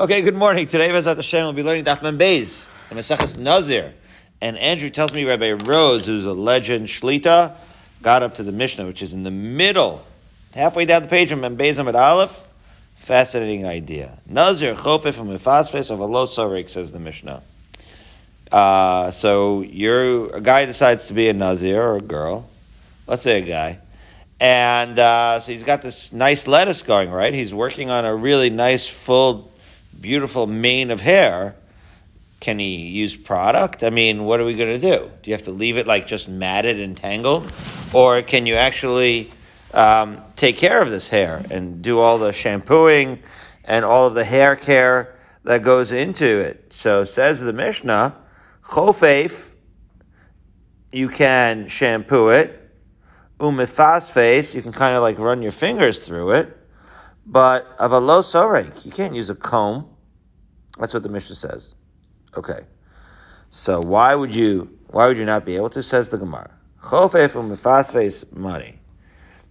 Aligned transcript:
Okay, 0.00 0.22
good 0.22 0.34
morning. 0.34 0.66
Today, 0.66 0.88
Bezrat 0.88 1.14
Hashem, 1.14 1.44
we'll 1.44 1.52
be 1.52 1.62
learning 1.62 1.84
Daf 1.84 2.00
Beis, 2.00 2.66
the 2.88 2.96
Maseches 2.96 3.38
Nazir. 3.38 3.94
And 4.40 4.58
Andrew 4.58 4.90
tells 4.90 5.14
me 5.14 5.24
Rabbi 5.24 5.52
Rose, 5.52 6.04
who's 6.04 6.24
a 6.24 6.32
legend 6.32 6.88
Shlita, 6.88 7.54
got 8.02 8.24
up 8.24 8.34
to 8.34 8.42
the 8.42 8.50
Mishnah, 8.50 8.86
which 8.86 9.02
is 9.02 9.12
in 9.12 9.22
the 9.22 9.30
middle, 9.30 10.04
halfway 10.52 10.84
down 10.84 11.02
the 11.02 11.08
page 11.08 11.28
from 11.28 11.42
Beis 11.42 11.78
Amid 11.78 11.94
Aleph. 11.94 12.42
Fascinating 12.96 13.68
idea. 13.68 14.18
Nazir 14.26 14.74
chofef 14.74 15.20
and 15.20 15.30
mefasfes 15.30 15.92
of 15.92 16.00
a 16.00 16.06
lo 16.06 16.26
sorik, 16.26 16.70
says 16.70 16.90
the 16.90 16.98
Mishnah. 16.98 17.40
Uh, 18.50 19.12
so 19.12 19.60
you're 19.60 20.34
a 20.34 20.40
guy 20.40 20.66
decides 20.66 21.06
to 21.06 21.12
be 21.12 21.28
a 21.28 21.32
Nazir 21.32 21.80
or 21.80 21.98
a 21.98 22.02
girl. 22.02 22.50
Let's 23.06 23.22
say 23.22 23.38
a 23.38 23.46
guy. 23.46 23.78
And 24.40 24.98
uh, 24.98 25.38
so 25.38 25.52
he's 25.52 25.62
got 25.62 25.82
this 25.82 26.12
nice 26.12 26.48
lettuce 26.48 26.82
going, 26.82 27.12
right? 27.12 27.32
He's 27.32 27.54
working 27.54 27.90
on 27.90 28.04
a 28.04 28.12
really 28.12 28.50
nice, 28.50 28.88
full 28.88 29.52
beautiful 30.04 30.46
mane 30.46 30.90
of 30.90 31.00
hair, 31.00 31.56
can 32.38 32.58
he 32.58 32.90
use 32.90 33.16
product? 33.16 33.82
I 33.82 33.88
mean, 33.88 34.24
what 34.24 34.38
are 34.38 34.44
we 34.44 34.54
going 34.54 34.78
to 34.78 34.96
do? 34.98 35.10
Do 35.22 35.30
you 35.30 35.32
have 35.32 35.44
to 35.44 35.50
leave 35.50 35.78
it 35.78 35.86
like 35.86 36.06
just 36.06 36.28
matted 36.28 36.78
and 36.78 36.94
tangled? 36.94 37.50
Or 37.94 38.20
can 38.20 38.44
you 38.44 38.56
actually 38.56 39.30
um, 39.72 40.22
take 40.36 40.58
care 40.58 40.82
of 40.82 40.90
this 40.90 41.08
hair 41.08 41.42
and 41.50 41.80
do 41.80 42.00
all 42.00 42.18
the 42.18 42.34
shampooing 42.34 43.20
and 43.64 43.82
all 43.82 44.06
of 44.06 44.12
the 44.12 44.24
hair 44.24 44.56
care 44.56 45.16
that 45.44 45.62
goes 45.62 45.90
into 45.90 46.26
it? 46.26 46.70
So 46.74 47.06
says 47.06 47.40
the 47.40 47.54
Mishnah, 47.54 48.14
chofef, 48.62 49.54
you 50.92 51.08
can 51.08 51.68
shampoo 51.68 52.28
it. 52.28 52.60
Umifasfes, 53.40 54.54
you 54.54 54.60
can 54.60 54.72
kind 54.72 54.94
of 54.94 55.00
like 55.00 55.18
run 55.18 55.40
your 55.40 55.50
fingers 55.50 56.06
through 56.06 56.32
it. 56.32 56.54
But 57.24 57.66
of 57.78 57.90
avalo 57.90 58.20
sorek, 58.20 58.84
you 58.84 58.92
can't 58.92 59.14
use 59.14 59.30
a 59.30 59.34
comb. 59.34 59.93
That's 60.78 60.94
what 60.94 61.02
the 61.02 61.08
Mishnah 61.08 61.36
says. 61.36 61.74
Okay. 62.36 62.60
So 63.50 63.80
why 63.80 64.14
would 64.14 64.34
you 64.34 64.78
why 64.88 65.06
would 65.08 65.16
you 65.16 65.24
not 65.24 65.44
be 65.44 65.56
able 65.56 65.70
to? 65.70 65.82
Says 65.82 66.08
the 66.08 66.18
Gemara. 66.18 66.50
Mani. 68.32 68.78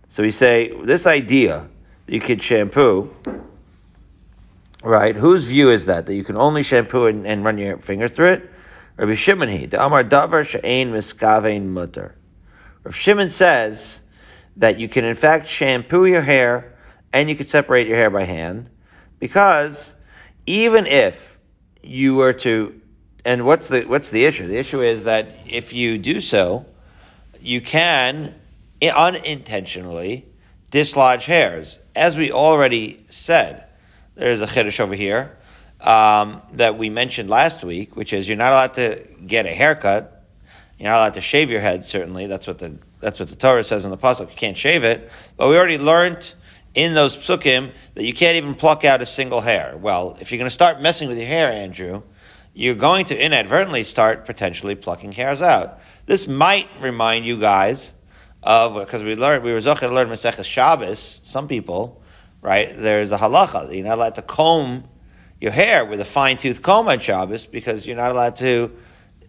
So 0.08 0.24
we 0.24 0.32
say 0.32 0.72
this 0.84 1.08
idea 1.08 1.68
that 2.06 2.14
you 2.14 2.20
could 2.20 2.42
shampoo, 2.42 3.14
right? 4.84 5.16
Whose 5.16 5.46
view 5.46 5.70
is 5.70 5.86
that? 5.88 6.06
That 6.06 6.14
you 6.14 6.24
can 6.24 6.38
only 6.38 6.64
shampoo 6.64 7.08
and, 7.08 7.26
and 7.26 7.44
run 7.44 7.58
your 7.58 7.78
finger 7.80 8.08
through 8.08 8.34
it? 8.34 8.52
Rabbi 8.98 9.16
Shimon 9.16 9.50
he, 9.50 9.66
the 9.66 9.84
Amar 9.84 10.04
Davar 10.04 10.46
She'ain 10.46 10.92
Miskavein 10.92 11.66
Mutter. 11.66 12.16
Rabbi 12.84 12.96
Shimon 12.96 13.30
says 13.30 14.02
that 14.56 14.80
you 14.80 14.88
can 14.88 15.04
in 15.04 15.16
fact 15.16 15.50
shampoo 15.50 16.06
your 16.06 16.22
hair 16.22 16.78
and 17.12 17.30
you 17.30 17.36
can 17.36 17.48
separate 17.48 17.88
your 17.88 17.98
hair 17.98 18.12
by 18.12 18.26
hand 18.26 18.70
because 19.20 19.96
even 20.46 20.86
if 20.86 21.40
you 21.82 22.16
were 22.16 22.34
to 22.34 22.80
and 23.26 23.46
what's 23.46 23.70
the 23.70 23.84
what's 23.84 24.10
the 24.10 24.26
issue? 24.26 24.48
The 24.48 24.58
issue 24.58 24.82
is 24.82 25.06
that 25.06 25.28
if 25.48 25.74
you 25.74 25.98
do 25.98 26.22
so 26.22 26.66
you 27.40 27.62
can 27.62 28.36
unintentionally 28.82 30.26
dislodge 30.72 31.26
hairs. 31.26 31.80
As 31.96 32.18
we 32.18 32.32
already 32.32 33.06
said 33.10 33.66
there's 34.16 34.42
a 34.42 34.48
chiddush 34.48 34.80
over 34.80 34.96
here 34.96 35.38
um, 35.82 36.42
that 36.54 36.78
we 36.78 36.90
mentioned 36.90 37.30
last 37.30 37.64
week 37.64 37.96
which 37.96 38.14
is 38.14 38.28
you're 38.28 38.38
not 38.38 38.52
allowed 38.52 38.74
to 38.76 39.06
get 39.26 39.46
a 39.46 39.54
haircut. 39.54 40.26
You're 40.78 40.90
not 40.90 40.98
allowed 40.98 41.14
to 41.14 41.22
shave 41.22 41.50
your 41.50 41.62
head 41.62 41.86
certainly. 41.86 42.28
That's 42.28 42.48
what 42.48 42.60
the 42.60 42.78
that's 43.00 43.20
what 43.20 43.30
the 43.30 43.36
torah 43.36 43.64
says 43.64 43.86
in 43.86 43.92
the 43.92 43.98
pasuk. 43.98 44.30
You 44.30 44.36
can't 44.36 44.58
shave 44.58 44.84
it. 44.84 45.10
But 45.38 45.50
we 45.50 45.56
already 45.56 45.78
learned 45.78 46.34
in 46.76 46.94
those 46.94 47.16
psukim 47.16 47.72
that 47.94 48.04
you 48.04 48.14
can't 48.14 48.36
even 48.38 48.56
pluck 48.56 48.84
out 48.84 49.02
a 49.02 49.06
single 49.06 49.42
hair. 49.42 49.78
Well, 49.78 50.18
if 50.20 50.32
you're 50.32 50.40
going 50.40 50.50
to 50.50 50.54
start 50.54 50.82
messing 50.82 51.08
with 51.08 51.18
your 51.18 51.28
hair, 51.28 51.52
Andrew, 51.52 52.04
you're 52.54 52.76
going 52.76 53.06
to 53.06 53.18
inadvertently 53.18 53.84
start 53.84 54.26
potentially 54.26 54.76
plucking 54.76 55.12
hairs 55.12 55.42
out. 55.42 55.80
This 56.06 56.28
might 56.28 56.68
remind 56.80 57.26
you 57.26 57.40
guys 57.40 57.94
of 58.42 58.76
because 58.76 59.04
we 59.04 59.16
learned 59.16 59.44
we 59.44 59.54
were 59.54 59.60
zocher 59.60 59.82
to 59.82 59.90
learn 59.90 60.10
Maseches 60.10 60.46
Shabbos. 60.46 61.22
Some 61.24 61.48
people, 61.48 62.02
right? 62.42 62.76
There's 62.76 63.12
a 63.12 63.18
halacha 63.18 63.74
you're 63.74 63.86
not 63.86 63.98
allowed 63.98 64.16
to 64.16 64.22
comb 64.22 64.84
your 65.40 65.52
hair 65.52 65.86
with 65.86 66.00
a 66.00 66.06
fine 66.06 66.38
tooth 66.38 66.62
comb 66.62 66.88
on 66.88 67.00
Shabbos 67.00 67.46
because 67.46 67.86
you're 67.86 67.98
not 67.98 68.12
allowed 68.12 68.36
to, 68.38 68.72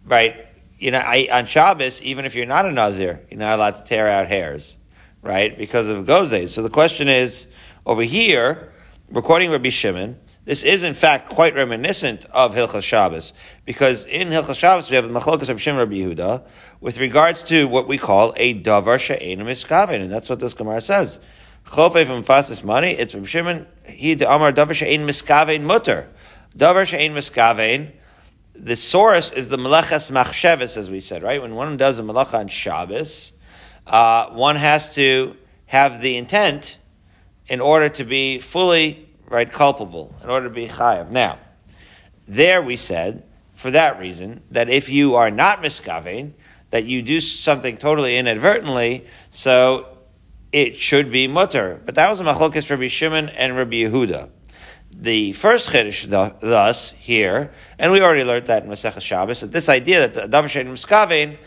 right? 0.05 0.47
You 0.77 0.91
know, 0.91 0.99
on 0.99 1.45
Shabbos, 1.45 2.01
even 2.01 2.25
if 2.25 2.35
you're 2.35 2.45
not 2.45 2.65
a 2.65 2.71
nazir, 2.71 3.21
you're 3.29 3.39
not 3.39 3.55
allowed 3.55 3.75
to 3.75 3.83
tear 3.83 4.07
out 4.07 4.27
hairs 4.27 4.77
right? 5.25 5.57
Because 5.57 5.89
of 5.89 6.05
gozes. 6.05 6.49
So 6.49 6.61
the 6.61 6.69
question 6.69 7.07
is, 7.07 7.47
over 7.85 8.03
here, 8.03 8.71
recording 9.09 9.49
Rabbi 9.49 9.69
Shimon, 9.69 10.19
this 10.45 10.61
is 10.61 10.83
in 10.83 10.93
fact 10.93 11.31
quite 11.31 11.55
reminiscent 11.55 12.25
of 12.25 12.53
Hilchas 12.53 12.83
Shabbos, 12.83 13.33
because 13.65 14.05
in 14.05 14.27
Hilchas 14.27 14.59
Shabbos 14.59 14.89
we 14.91 14.95
have 14.95 15.11
the 15.11 15.19
Machlokas 15.19 15.49
of 15.49 15.59
Shimon 15.59 15.79
Rabbi 15.79 15.95
Yehuda 15.95 16.43
with 16.79 16.99
regards 16.99 17.41
to 17.43 17.67
what 17.67 17.87
we 17.87 17.97
call 17.97 18.33
a 18.37 18.61
davar 18.61 18.99
she'enim 18.99 19.47
iskaven, 19.47 20.01
and 20.01 20.11
that's 20.11 20.29
what 20.29 20.39
this 20.39 20.53
Gemara 20.53 20.81
says. 20.81 21.19
Chofei 21.65 22.05
from 22.05 22.21
fastest 22.21 22.63
money, 22.63 22.91
it's 22.91 23.11
from 23.11 23.25
Shimon, 23.25 23.65
he 23.85 24.13
the 24.13 24.31
Amar 24.31 24.53
davar 24.53 24.75
she'ein 24.75 25.01
miskaven 25.01 25.63
mutter. 25.63 26.07
Davar 26.55 26.85
she'ein 26.85 27.13
miskaven, 27.13 27.91
the 28.53 28.75
source 28.75 29.31
is 29.31 29.49
the 29.49 29.57
Melechas 29.57 30.11
Machsheves, 30.11 30.77
as 30.77 30.89
we 30.89 30.99
said, 30.99 31.23
right? 31.23 31.41
When 31.41 31.55
one 31.55 31.75
does 31.77 31.97
a 31.97 32.03
Melacha 32.03 32.35
on 32.35 32.47
Shabbos, 32.47 33.33
uh, 33.87 34.29
one 34.29 34.55
has 34.55 34.95
to 34.95 35.35
have 35.67 36.01
the 36.01 36.17
intent 36.17 36.77
in 37.47 37.61
order 37.61 37.89
to 37.89 38.03
be 38.03 38.39
fully 38.39 39.09
right 39.29 39.51
culpable, 39.51 40.15
in 40.23 40.29
order 40.29 40.47
to 40.47 40.53
be 40.53 40.67
chayav. 40.67 41.09
Now, 41.09 41.39
there 42.27 42.61
we 42.61 42.77
said 42.77 43.23
for 43.53 43.71
that 43.71 43.99
reason 43.99 44.41
that 44.51 44.69
if 44.69 44.89
you 44.89 45.15
are 45.15 45.31
not 45.31 45.61
miskavein, 45.61 46.33
that 46.71 46.85
you 46.85 47.01
do 47.01 47.19
something 47.19 47.77
totally 47.77 48.17
inadvertently, 48.17 49.05
so 49.29 49.97
it 50.51 50.77
should 50.77 51.11
be 51.11 51.27
mutter. 51.27 51.81
But 51.85 51.95
that 51.95 52.09
was 52.09 52.19
a 52.19 52.23
machlokes 52.23 52.69
Rabbi 52.69 52.87
Shimon 52.87 53.29
and 53.29 53.55
Rabbi 53.55 53.75
Yehuda. 53.75 54.29
The 54.91 55.33
first 55.33 55.69
chiddush 55.69 56.39
thus 56.39 56.91
here, 56.91 57.51
and 57.77 57.91
we 57.91 58.01
already 58.01 58.23
learned 58.23 58.47
that 58.47 58.63
in 58.63 58.69
Masechah 58.69 59.01
Shabbos, 59.01 59.41
that 59.41 59.51
this 59.51 59.67
idea 59.67 60.07
that 60.07 60.13
the 60.13 60.37
davar 60.37 60.45
shein 60.45 60.67
miskavein 60.67 61.37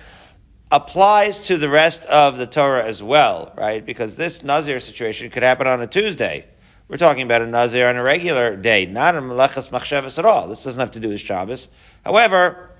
applies 0.70 1.38
to 1.40 1.56
the 1.56 1.68
rest 1.68 2.04
of 2.06 2.36
the 2.36 2.46
Torah 2.46 2.84
as 2.84 3.02
well, 3.02 3.52
right? 3.56 3.84
Because 3.84 4.16
this 4.16 4.42
Nazir 4.42 4.80
situation 4.80 5.30
could 5.30 5.42
happen 5.42 5.66
on 5.66 5.80
a 5.80 5.86
Tuesday. 5.86 6.46
We're 6.88 6.96
talking 6.96 7.22
about 7.22 7.42
a 7.42 7.46
Nazir 7.46 7.88
on 7.88 7.96
a 7.96 8.02
regular 8.02 8.56
day, 8.56 8.86
not 8.86 9.14
a 9.14 9.20
Melechas 9.20 9.70
Machshavas 9.70 10.18
at 10.18 10.24
all. 10.24 10.48
This 10.48 10.64
doesn't 10.64 10.80
have 10.80 10.92
to 10.92 11.00
do 11.00 11.08
with 11.08 11.20
Shabbos. 11.20 11.68
However, 12.04 12.70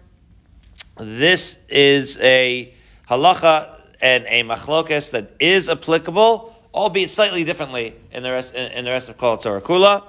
this 0.97 1.59
is 1.69 2.19
a 2.19 2.73
halacha 3.09 3.81
and 4.01 4.25
a 4.27 4.45
machlokes 4.45 5.11
that 5.13 5.33
is 5.39 5.69
applicable, 5.69 6.55
albeit 6.75 7.11
slightly 7.11 7.45
differently 7.45 7.95
in 8.13 8.23
the 8.23 8.31
rest 8.31 8.55
in, 8.55 8.85
the 8.85 8.91
rest 8.91 9.09
of 9.09 9.17
Kol 9.17 9.37
Torah 9.39 9.61
Kula. 9.61 10.03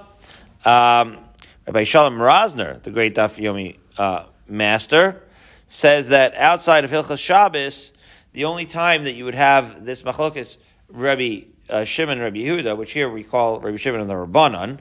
Um, 0.66 1.18
Rabbi 1.66 1.84
Shalom 1.84 2.18
Rosner, 2.18 2.82
the 2.82 2.92
great 2.92 3.16
Daf 3.16 3.38
Yomi 3.38 3.78
uh, 3.98 4.26
master, 4.48 5.24
says 5.69 6.09
that 6.09 6.35
outside 6.35 6.84
of 6.84 6.91
Hilchas 6.91 7.19
Shabbos, 7.19 7.94
the 8.34 8.46
only 8.46 8.66
time 8.66 9.06
that 9.06 9.13
you 9.13 9.24
would 9.25 9.35
have 9.35 9.85
this 9.85 10.02
machlokas 10.02 10.57
Rabbi 10.90 11.41
uh, 11.69 11.85
Shimon, 11.85 12.19
Rabbi 12.19 12.38
Yehuda, 12.38 12.75
which 12.75 12.91
here 12.91 13.09
we 13.09 13.24
call 13.24 13.59
Rabbi 13.59 13.78
Shimon 13.78 14.02
and 14.02 14.09
the 14.09 14.16
Rabbanon, 14.16 14.80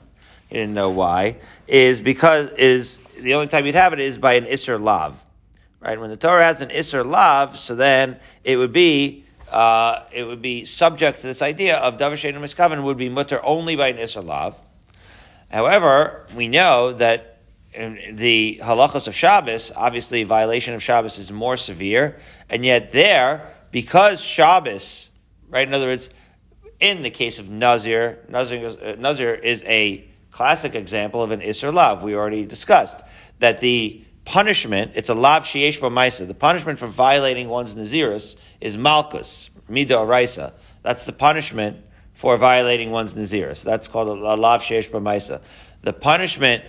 he 0.49 0.55
didn't 0.55 0.73
know 0.73 0.89
why, 0.89 1.37
is 1.67 2.01
because 2.01 2.49
is 2.51 2.97
the 3.21 3.35
only 3.35 3.47
time 3.47 3.67
you'd 3.67 3.75
have 3.75 3.93
it 3.93 3.99
is 3.99 4.17
by 4.17 4.33
an 4.33 4.45
Isser 4.45 4.81
Lav. 4.81 5.23
Right? 5.79 5.99
When 5.99 6.09
the 6.09 6.17
Torah 6.17 6.43
has 6.43 6.59
an 6.61 6.69
Isser 6.69 7.05
Lav, 7.05 7.57
so 7.57 7.75
then 7.75 8.17
it 8.43 8.57
would 8.57 8.73
be 8.73 9.25
uh, 9.51 10.03
it 10.11 10.25
would 10.25 10.41
be 10.41 10.65
subject 10.65 11.21
to 11.21 11.27
this 11.27 11.41
idea 11.41 11.77
of 11.77 11.97
Davashin 11.97 12.35
and 12.35 12.43
Miskavan 12.43 12.83
would 12.83 12.97
be 12.97 13.09
mutter 13.09 13.43
only 13.43 13.75
by 13.75 13.89
an 13.89 13.97
Isser 13.97 14.25
Lav. 14.25 14.55
However, 15.51 16.25
we 16.35 16.47
know 16.47 16.93
that 16.93 17.38
the 17.73 18.59
halachos 18.63 19.07
of 19.07 19.15
Shabbos, 19.15 19.71
obviously 19.75 20.23
violation 20.23 20.73
of 20.73 20.81
Shabbos 20.81 21.19
is 21.19 21.31
more 21.31 21.57
severe, 21.57 22.19
and 22.49 22.65
yet 22.65 22.91
there, 22.91 23.53
because 23.71 24.21
Shabbos, 24.21 25.11
right? 25.49 25.67
In 25.67 25.73
other 25.73 25.85
words, 25.85 26.09
in 26.79 27.03
the 27.03 27.09
case 27.09 27.39
of 27.39 27.49
Nazir, 27.49 28.19
Nazir, 28.29 28.75
uh, 28.81 28.95
Nazir 28.97 29.33
is 29.33 29.63
a 29.63 30.05
classic 30.31 30.75
example 30.75 31.21
of 31.21 31.31
an 31.31 31.41
Isser 31.41 31.73
Lav. 31.73 32.03
We 32.03 32.15
already 32.15 32.45
discussed 32.45 32.99
that 33.39 33.59
the 33.59 34.03
punishment, 34.25 34.91
it's 34.95 35.09
a 35.09 35.13
Lav 35.13 35.43
Shiesh 35.43 35.79
B'maisa. 35.79 36.27
The 36.27 36.33
punishment 36.33 36.79
for 36.79 36.87
violating 36.87 37.49
one's 37.49 37.75
Nazirus 37.75 38.35
is 38.61 38.77
Malkus, 38.77 39.49
Mida 39.67 39.95
Oraisa. 39.95 40.53
That's 40.83 41.03
the 41.05 41.13
punishment 41.13 41.77
for 42.13 42.37
violating 42.37 42.91
one's 42.91 43.13
Nazirus. 43.13 43.63
That's 43.63 43.87
called 43.87 44.07
a 44.07 44.35
Lav 44.35 44.61
Shiesh 44.61 44.89
B'maisa. 44.89 45.41
The 45.81 45.93
punishment 45.93 46.63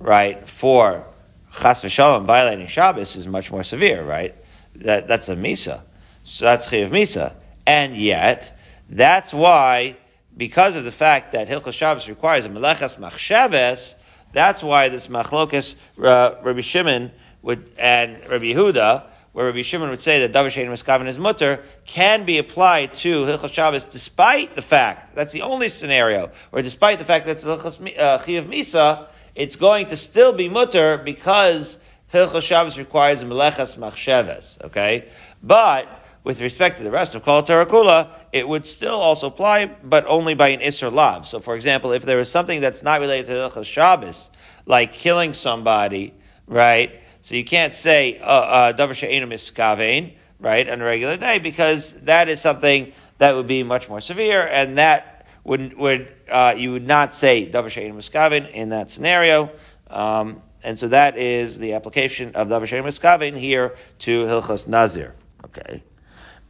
right, 0.00 0.48
for 0.48 1.04
chas 1.52 1.80
v'shalom 1.82 2.24
violating 2.26 2.66
Shabbos 2.66 3.16
is 3.16 3.26
much 3.26 3.50
more 3.50 3.64
severe, 3.64 4.04
right? 4.04 4.34
That, 4.76 5.06
that's 5.08 5.28
a 5.28 5.36
misa. 5.36 5.82
So 6.24 6.44
that's 6.44 6.68
chiv 6.68 6.90
misa. 6.90 7.34
And 7.66 7.96
yet, 7.96 8.58
that's 8.88 9.34
why, 9.34 9.96
because 10.36 10.76
of 10.76 10.84
the 10.84 10.92
fact 10.92 11.32
that 11.32 11.48
Hilchas 11.48 11.72
Shabbos 11.74 12.08
requires 12.08 12.44
a 12.46 12.48
melechas 12.48 12.98
machshavas, 12.98 13.94
That's 14.32 14.62
why 14.62 14.88
this 14.88 15.06
machlokas 15.06 15.74
uh, 16.02 16.36
Rabbi 16.42 16.60
Shimon 16.60 17.10
would 17.42 17.70
and 17.78 18.20
Rabbi 18.28 18.52
Yehuda, 18.52 19.04
where 19.32 19.46
Rabbi 19.46 19.62
Shimon 19.62 19.90
would 19.90 20.00
say 20.00 20.26
that 20.26 20.32
Davar 20.32 20.48
Shein 20.48 20.66
Miskaven 20.68 21.06
is 21.06 21.18
mutter, 21.18 21.62
can 21.86 22.24
be 22.24 22.38
applied 22.38 22.94
to 22.94 23.24
Hilchas 23.24 23.52
Shabbos 23.52 23.84
despite 23.84 24.54
the 24.54 24.62
fact, 24.62 25.14
that's 25.14 25.32
the 25.32 25.42
only 25.42 25.68
scenario, 25.68 26.30
or 26.52 26.62
despite 26.62 26.98
the 26.98 27.04
fact 27.04 27.26
that 27.26 27.32
it's 27.32 27.44
Hilchas 27.44 27.98
uh, 27.98 28.18
Chiyav 28.18 28.44
Misa, 28.44 29.08
it's 29.38 29.54
going 29.54 29.86
to 29.86 29.96
still 29.96 30.32
be 30.32 30.48
mutter 30.48 30.98
because 30.98 31.78
Hilchas 32.12 32.42
Shabbos 32.42 32.76
requires 32.76 33.22
Melechas 33.22 33.78
Machsheves, 33.78 34.60
okay? 34.64 35.08
But, 35.42 35.86
with 36.24 36.40
respect 36.40 36.78
to 36.78 36.82
the 36.82 36.90
rest 36.90 37.14
of 37.14 37.22
Kol 37.22 37.44
Kula, 37.44 38.08
it 38.32 38.48
would 38.48 38.66
still 38.66 38.96
also 38.96 39.28
apply, 39.28 39.66
but 39.84 40.04
only 40.06 40.34
by 40.34 40.48
an 40.48 40.60
Isser 40.60 40.92
Lav. 40.92 41.28
So, 41.28 41.38
for 41.38 41.54
example, 41.54 41.92
if 41.92 42.04
there 42.04 42.18
is 42.18 42.28
something 42.28 42.60
that's 42.60 42.82
not 42.82 43.00
related 43.00 43.26
to 43.28 43.32
Hilchas 43.32 43.64
Shabbos, 43.64 44.28
like 44.66 44.92
killing 44.92 45.32
somebody, 45.34 46.14
right? 46.48 47.00
So 47.20 47.36
you 47.36 47.44
can't 47.44 47.72
say 47.72 48.18
uh, 48.18 48.24
uh, 48.24 48.72
davar 48.72 48.94
she'enu 48.94 49.26
miskavein, 49.26 50.14
right, 50.40 50.68
on 50.68 50.80
a 50.80 50.84
regular 50.84 51.16
day, 51.16 51.38
because 51.38 51.92
that 52.00 52.28
is 52.28 52.40
something 52.40 52.92
that 53.18 53.36
would 53.36 53.46
be 53.46 53.62
much 53.62 53.88
more 53.88 54.00
severe, 54.00 54.48
and 54.50 54.78
that 54.78 55.17
would 55.48 55.76
would 55.76 56.14
uh, 56.30 56.54
you 56.56 56.72
would 56.72 56.86
not 56.86 57.14
say 57.14 57.50
davar 57.50 57.70
she'enu 57.70 57.94
miskavein 57.94 58.50
in 58.52 58.68
that 58.68 58.90
scenario. 58.90 59.50
Um, 59.88 60.42
and 60.62 60.78
so 60.78 60.88
that 60.88 61.16
is 61.16 61.58
the 61.58 61.72
application 61.72 62.34
of 62.34 62.48
davar 62.48 62.66
she'enu 62.66 62.82
miskavein 62.82 63.36
here 63.36 63.74
to 64.00 64.26
hilchos 64.26 64.68
nazir. 64.68 65.14
Okay, 65.44 65.82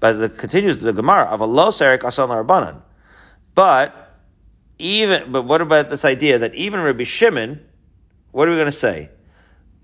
but 0.01 0.17
it 0.17 0.37
continues 0.37 0.77
the 0.79 0.93
Gemara 0.93 1.25
of 1.25 1.41
a 1.41 1.47
low 1.47 1.69
serik 1.69 2.05
asal 2.05 2.29
rabbanan. 2.29 2.83
But 3.55 4.17
even 4.79 5.31
but 5.31 5.43
what 5.43 5.61
about 5.61 5.91
this 5.91 6.05
idea 6.05 6.39
that 6.39 6.55
even 6.55 6.81
Rabbi 6.81 7.05
Shimon, 7.05 7.61
what 8.33 8.49
are 8.49 8.51
we 8.51 8.57
going 8.57 8.67
to 8.67 8.73
say? 8.73 9.11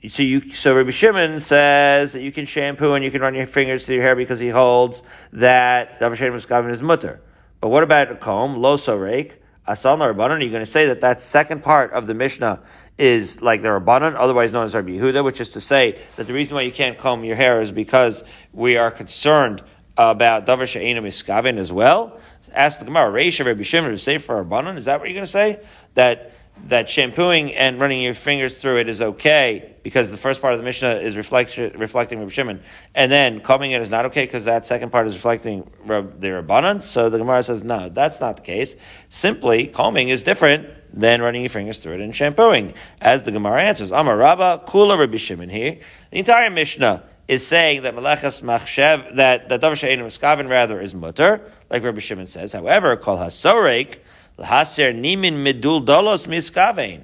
so 0.09 0.23
you 0.23 0.53
so 0.53 0.77
Rabbi 0.77 0.91
Shimon 0.91 1.41
says 1.41 2.13
that 2.13 2.21
you 2.21 2.31
can 2.31 2.47
shampoo 2.47 2.93
and 2.93 3.05
you 3.05 3.11
can 3.11 3.23
run 3.23 3.35
your 3.35 3.47
fingers 3.47 3.87
through 3.87 3.97
your 3.97 4.05
hair 4.05 4.17
because 4.17 4.39
he 4.39 4.49
holds 4.49 5.03
that 5.33 5.99
Davar 5.99 6.17
Shein 6.17 6.33
Miskaven 6.33 6.71
is 6.71 6.83
mutter. 6.83 7.23
But 7.65 7.71
what 7.71 7.83
about 7.83 8.13
a 8.13 8.15
comb? 8.15 8.59
Lo 8.59 8.77
sorek 8.77 9.37
asal 9.67 9.97
rabbanon. 9.97 10.43
You're 10.43 10.51
going 10.51 10.61
to 10.61 10.67
say 10.67 10.89
that 10.89 11.01
that 11.01 11.23
second 11.23 11.63
part 11.63 11.95
of 11.95 12.07
the 12.07 12.13
Mishnah 12.13 12.61
is 12.99 13.41
like 13.41 13.63
the 13.63 13.69
rabbanon, 13.69 14.17
otherwise 14.19 14.53
known 14.53 14.67
as 14.67 14.75
Rabbi 14.75 14.91
Yehuda, 14.91 15.25
which 15.25 15.41
is 15.41 15.49
to 15.53 15.63
say 15.63 15.99
that 16.17 16.27
the 16.27 16.35
reason 16.35 16.57
why 16.57 16.61
you 16.61 16.71
can't 16.71 16.99
comb 16.99 17.25
your 17.25 17.37
hair 17.37 17.63
is 17.63 17.73
because 17.73 18.23
we 18.53 18.77
are 18.77 18.91
concerned 18.91 19.63
about 19.97 20.45
Davar 20.45 20.65
Shein 20.65 20.97
Miskaven 20.97 21.57
as 21.57 21.73
well. 21.73 22.21
Ask 22.53 22.81
the 22.81 22.85
Gemara, 22.85 23.11
Reisha 23.11 23.47
Rabbi 23.47 23.63
Shimon 23.63 23.93
to 23.93 23.99
say 23.99 24.19
for 24.19 24.45
rabbanon. 24.45 24.77
Is 24.77 24.85
that 24.85 25.01
what 25.01 25.09
you're 25.09 25.15
going 25.15 25.25
to 25.25 25.33
say? 25.33 25.61
That 25.95 26.34
that 26.69 26.89
shampooing 26.89 27.53
and 27.53 27.81
running 27.81 28.01
your 28.01 28.15
fingers 28.15 28.59
through 28.59 28.79
it 28.79 28.89
is 28.89 29.03
okay 29.03 29.75
because 29.83 30.11
the 30.11 30.17
first 30.17 30.41
part 30.41 30.55
of 30.55 30.59
the 30.59 30.65
Mishnah 30.65 30.97
is 30.97 31.17
reflecting 31.17 31.79
Rabbi 31.79 32.29
Shimon, 32.31 32.63
and 32.95 33.13
then 33.13 33.41
combing 33.41 33.73
it 33.73 33.83
is 33.83 33.91
not 33.91 34.07
okay 34.07 34.25
because 34.25 34.47
that 34.47 34.67
second 34.67 34.91
part 34.91 35.07
is 35.07 35.15
reflecting 35.15 35.71
the 35.87 36.29
Rabbanan. 36.29 36.83
So 36.83 37.11
the 37.11 37.19
Gemara 37.19 37.43
says, 37.43 37.63
no, 37.63 37.91
that's 37.91 38.21
not 38.21 38.37
the 38.37 38.43
case. 38.43 38.77
Simply, 39.11 39.67
combing 39.67 40.09
is 40.09 40.23
different 40.23 40.69
than 40.93 41.21
running 41.21 41.43
your 41.43 41.51
fingers 41.51 41.81
through 41.81 41.95
it 41.95 42.01
and 42.01 42.17
shampooing. 42.17 42.73
As 43.01 43.25
the 43.25 43.33
Gemara 43.33 43.63
answers, 43.63 43.91
Amar 43.91 44.17
Rabba, 44.17 44.63
Kula 44.67 44.99
Rabbi 44.99 45.19
Shimon 45.19 45.51
here. 45.51 45.79
The 46.13 46.19
entire 46.19 46.49
Mishnah 46.49 47.03
is 47.27 47.47
saying 47.47 47.83
that 47.83 47.95
Melechas 47.95 48.43
Machshev, 48.43 49.17
that 49.17 49.49
the 49.49 49.59
Davar 49.59 49.77
She'enim 49.77 50.49
rather 50.49 50.81
is 50.81 50.95
mutter, 50.95 51.41
like 51.69 51.83
Rabbi 51.83 52.01
Shimon 52.01 52.27
says. 52.27 52.53
However, 52.53 52.97
Kol 52.97 53.19
HaSorek, 53.19 53.99
L'haser 54.37 54.93
nimin 54.93 55.35
midul 55.35 55.85
dolos 55.85 56.27
miskavein. 56.27 57.03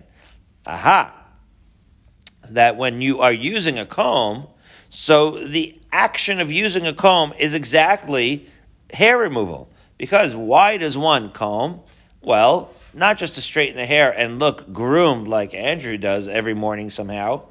Aha. 0.66 1.14
That 2.50 2.76
when 2.76 3.00
you 3.00 3.20
are 3.20 3.32
using 3.32 3.78
a 3.78 3.86
comb, 3.86 4.48
so 4.88 5.46
the 5.46 5.76
action 5.92 6.40
of 6.40 6.50
using 6.50 6.86
a 6.86 6.92
comb 6.92 7.32
is 7.38 7.54
exactly 7.54 8.46
hair 8.92 9.16
removal. 9.18 9.70
Because 9.98 10.34
why 10.34 10.76
does 10.76 10.98
one 10.98 11.30
comb? 11.30 11.80
Well, 12.22 12.72
not 12.92 13.18
just 13.18 13.34
to 13.34 13.42
straighten 13.42 13.76
the 13.76 13.86
hair 13.86 14.10
and 14.10 14.38
look 14.38 14.72
groomed 14.72 15.28
like 15.28 15.54
Andrew 15.54 15.96
does 15.96 16.26
every 16.26 16.54
morning 16.54 16.90
somehow 16.90 17.42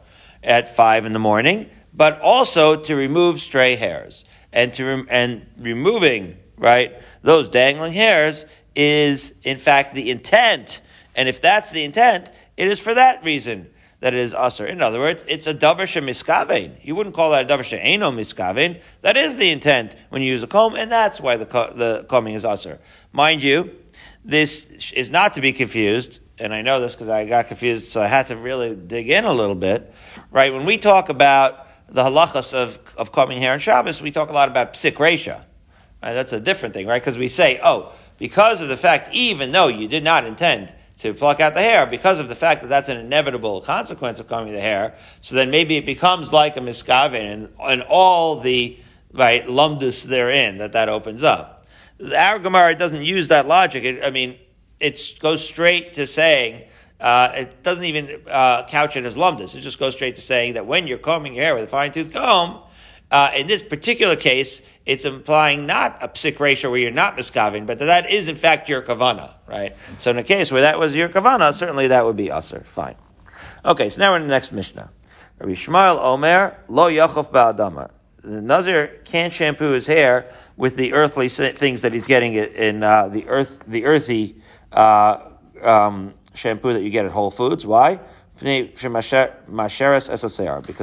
at 0.44 0.76
five 0.76 1.06
in 1.06 1.14
the 1.14 1.20
morning, 1.20 1.70
but 1.94 2.20
also 2.22 2.76
to 2.76 2.96
remove 2.96 3.40
stray 3.40 3.76
hairs 3.76 4.26
and 4.52 4.74
to 4.74 4.86
rem- 4.86 5.08
and 5.10 5.46
removing 5.58 6.38
right 6.58 7.02
those 7.22 7.48
dangling 7.50 7.94
hairs 7.94 8.46
is 8.76 9.34
in 9.44 9.58
fact 9.58 9.94
the 9.94 10.10
intent. 10.10 10.82
And 11.16 11.28
if 11.28 11.42
that's 11.42 11.72
the 11.72 11.84
intent, 11.84 12.32
it 12.58 12.68
is 12.68 12.80
for 12.80 12.94
that 12.94 13.24
reason 13.24 13.70
that 14.00 14.14
it 14.14 14.20
is 14.20 14.34
usher. 14.34 14.66
In 14.66 14.82
other 14.82 15.00
words, 15.00 15.26
it's 15.28 15.48
a 15.48 15.54
davar 15.54 15.86
miskavein. 16.02 16.78
You 16.82 16.96
wouldn't 16.96 17.16
call 17.16 17.32
that 17.32 17.50
a 17.50 17.54
davar 17.54 17.64
she'eno 17.64 18.12
miskavein. 18.12 18.82
That 19.02 19.18
is 19.18 19.36
the 19.36 19.50
intent 19.50 19.96
when 20.10 20.22
you 20.22 20.32
use 20.32 20.44
a 20.44 20.48
comb, 20.48 20.76
and 20.76 20.90
that's 20.92 21.20
why 21.20 21.36
the, 21.36 21.46
the 21.46 22.06
combing 22.08 22.34
is 22.34 22.46
usher. 22.46 22.80
Mind 23.12 23.44
you, 23.44 23.72
this 24.24 24.92
is 24.94 25.12
not 25.12 25.34
to 25.34 25.42
be 25.42 25.52
confused, 25.52 26.20
and 26.38 26.54
I 26.54 26.62
know 26.62 26.80
this 26.80 26.96
because 26.96 27.10
I 27.10 27.26
got 27.26 27.48
confused, 27.48 27.90
so 27.90 28.02
I 28.02 28.08
had 28.08 28.28
to 28.28 28.38
really 28.38 28.76
dig 28.76 29.10
in 29.10 29.26
a 29.26 29.34
little 29.34 29.56
bit. 29.56 29.94
Right? 30.32 30.54
When 30.54 30.66
we 30.66 30.78
talk 30.78 31.10
about 31.10 31.68
the 31.90 32.04
halachas 32.04 32.54
of, 32.54 32.80
of 32.98 33.12
combing 33.12 33.42
hair 33.42 33.52
on 33.54 33.60
Shabbos, 33.60 34.02
we 34.02 34.12
talk 34.12 34.30
a 34.30 34.34
lot 34.34 34.48
about 34.48 34.74
psik 34.76 34.94
resha. 34.94 35.44
Right? 36.02 36.14
That's 36.14 36.32
a 36.32 36.40
different 36.40 36.74
thing, 36.74 36.88
right? 36.88 37.02
Because 37.02 37.18
we 37.18 37.28
say, 37.28 37.60
oh, 37.62 37.92
because 38.20 38.62
of 38.62 38.68
the 38.68 38.78
fact, 38.78 39.10
even 39.14 39.52
though 39.52 39.68
you 39.68 39.88
did 39.88 40.04
not 40.04 40.26
intend 40.26 40.74
to 40.98 41.14
pluck 41.14 41.40
out 41.40 41.56
the 41.56 41.62
hair, 41.62 41.86
because 41.86 42.20
of 42.20 42.28
the 42.28 42.36
fact 42.36 42.62
that 42.62 42.68
that's 42.68 42.90
an 42.90 42.98
inevitable 42.98 43.62
consequence 43.62 44.20
of 44.20 44.28
combing 44.28 44.54
the 44.54 44.60
hair, 44.60 44.94
so 45.22 45.36
then 45.36 45.50
maybe 45.50 45.78
it 45.78 45.86
becomes 45.86 46.34
like 46.34 46.58
a 46.58 46.60
miskavin 46.60 47.34
and, 47.34 47.50
and 47.62 47.82
all 47.84 48.42
the 48.42 48.78
right 49.14 49.48
lumdus 49.48 50.04
therein 50.04 50.58
that 50.58 50.74
that 50.74 50.90
opens 50.90 51.24
up. 51.24 51.66
Our 52.16 52.40
Gemara 52.40 52.78
doesn't 52.78 53.04
use 53.04 53.30
that 53.30 53.48
logic. 53.48 53.84
It, 53.84 54.04
I 54.04 54.12
mean, 54.12 54.38
it 54.80 55.16
goes 55.20 55.46
straight 55.46 55.94
to 55.94 56.06
saying. 56.06 56.66
Uh, 57.00 57.32
it 57.34 57.64
doesn't 57.64 57.86
even 57.86 58.22
uh, 58.30 58.66
couch 58.66 58.98
it 58.98 59.06
as 59.06 59.16
lumdus. 59.16 59.56
It 59.56 59.62
just 59.62 59.80
goes 59.80 59.96
straight 59.96 60.16
to 60.16 60.22
saying 60.22 60.56
that 60.56 60.66
when 60.66 60.86
you're 60.86 60.98
combing 60.98 61.34
your 61.34 61.46
hair 61.46 61.56
with 61.56 61.64
a 61.64 61.68
fine 61.68 61.94
tooth 61.94 62.12
comb, 62.12 62.62
uh, 63.12 63.32
in 63.36 63.48
this 63.48 63.64
particular 63.64 64.16
case, 64.16 64.62
it's 64.86 65.06
implying 65.06 65.66
not 65.66 65.98
a 66.02 66.08
psik 66.08 66.36
resha 66.38 66.70
where 66.70 66.80
you're 66.80 66.92
not 66.92 67.18
miskavin, 67.18 67.66
but 67.66 67.80
that, 67.80 67.86
that 67.86 68.10
is 68.12 68.28
in 68.28 68.36
fact 68.36 68.70
your 68.70 68.82
kavana, 68.82 69.34
right? 69.48 69.76
So 69.98 70.12
in 70.12 70.18
a 70.18 70.24
case 70.24 70.52
where 70.52 70.62
that 70.62 70.80
was 70.80 70.96
your 70.96 71.10
kavana, 71.10 71.54
certainly 71.54 71.88
that 71.88 72.06
would 72.06 72.16
be 72.16 72.28
usr. 72.28 72.64
Fine. 72.66 72.96
Okay, 73.66 73.90
so 73.90 74.00
now 74.00 74.12
we're 74.12 74.18
in 74.18 74.24
the 74.24 74.30
next 74.30 74.52
Mishnah. 74.52 74.90
Rabbi 75.40 75.54
Shmuel 75.54 75.98
Omer, 76.00 76.58
lo 76.68 76.90
yachof 76.90 77.32
ba'adama. 77.32 77.92
The 78.22 78.42
Nazir 78.42 79.02
can't 79.06 79.32
shampoo 79.32 79.72
his 79.72 79.88
hair 79.88 80.32
with 80.58 80.76
the 80.76 80.94
earthly 80.94 81.30
things 81.30 81.82
that 81.82 81.94
he's 81.94 82.06
getting 82.06 82.36
in 82.36 82.84
uh, 82.84 83.08
the 83.08 83.28
earth, 83.28 83.64
the 83.66 83.86
earthy 83.86 84.42
uh, 84.72 85.30
um, 85.64 86.14
shampoo 86.34 86.74
that 86.74 86.84
you 86.84 86.90
get 86.90 87.06
at 87.06 87.12
Whole 87.12 87.32
Foods. 87.32 87.66
Why? 87.66 88.00
Because 88.40 88.82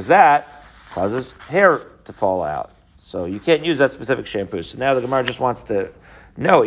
that 0.06 0.64
causes 0.92 1.36
hair 1.48 1.82
to 2.06 2.12
fall 2.12 2.42
out. 2.42 2.70
So 2.98 3.26
you 3.26 3.38
can't 3.38 3.64
use 3.64 3.78
that 3.78 3.92
specific 3.92 4.26
shampoo. 4.26 4.62
So 4.62 4.78
now 4.78 4.94
the 4.94 5.00
Gemara 5.00 5.22
just 5.24 5.38
wants 5.38 5.62
to 5.64 5.92
know. 6.36 6.64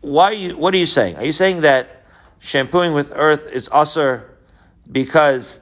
Why 0.00 0.32
you, 0.32 0.56
what 0.56 0.74
are 0.74 0.78
you 0.78 0.86
saying? 0.86 1.16
Are 1.16 1.24
you 1.24 1.32
saying 1.32 1.60
that 1.60 2.04
shampooing 2.38 2.92
with 2.92 3.12
earth 3.14 3.50
is 3.52 3.68
usher 3.70 4.38
because 4.90 5.60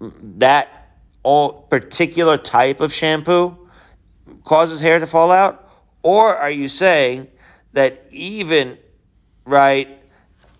that 0.00 0.96
all 1.22 1.62
particular 1.62 2.38
type 2.38 2.80
of 2.80 2.92
shampoo 2.92 3.56
causes 4.44 4.80
hair 4.80 4.98
to 4.98 5.06
fall 5.06 5.30
out? 5.30 5.68
Or 6.02 6.36
are 6.36 6.50
you 6.50 6.68
saying 6.68 7.28
that 7.72 8.06
even, 8.10 8.78
right, 9.44 9.99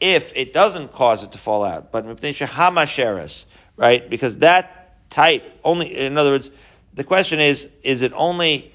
if 0.00 0.32
it 0.34 0.52
doesn't 0.52 0.92
cause 0.92 1.22
it 1.22 1.32
to 1.32 1.38
fall 1.38 1.64
out. 1.64 1.92
But 1.92 2.04
hamasheres, 2.06 3.44
right? 3.76 4.08
Because 4.08 4.38
that 4.38 5.10
type 5.10 5.44
only, 5.64 5.96
in 5.96 6.16
other 6.16 6.30
words, 6.30 6.50
the 6.94 7.04
question 7.04 7.40
is, 7.40 7.68
is 7.82 8.02
it 8.02 8.12
only 8.14 8.72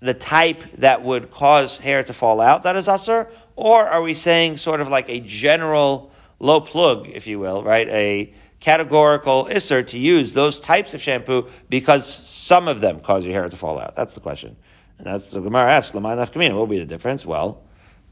the 0.00 0.14
type 0.14 0.64
that 0.78 1.02
would 1.02 1.30
cause 1.30 1.78
hair 1.78 2.02
to 2.02 2.12
fall 2.12 2.40
out 2.40 2.62
that 2.64 2.76
is 2.76 2.88
usher? 2.88 3.28
Or 3.56 3.86
are 3.88 4.02
we 4.02 4.14
saying 4.14 4.56
sort 4.56 4.80
of 4.80 4.88
like 4.88 5.08
a 5.08 5.20
general 5.20 6.10
low 6.38 6.60
plug, 6.60 7.08
if 7.08 7.26
you 7.26 7.38
will, 7.38 7.62
right? 7.62 7.88
A 7.88 8.32
categorical 8.60 9.46
isser 9.46 9.86
to 9.88 9.98
use 9.98 10.32
those 10.32 10.58
types 10.58 10.94
of 10.94 11.02
shampoo 11.02 11.48
because 11.68 12.06
some 12.06 12.68
of 12.68 12.80
them 12.80 13.00
cause 13.00 13.24
your 13.24 13.34
hair 13.34 13.48
to 13.48 13.56
fall 13.56 13.78
out? 13.78 13.94
That's 13.94 14.14
the 14.14 14.20
question. 14.20 14.56
And 14.98 15.06
that's 15.06 15.30
the 15.30 15.40
Gemara 15.40 15.70
asks, 15.70 15.94
What 15.94 16.36
will 16.36 16.66
be 16.66 16.78
the 16.78 16.86
difference? 16.86 17.26
Well, 17.26 17.62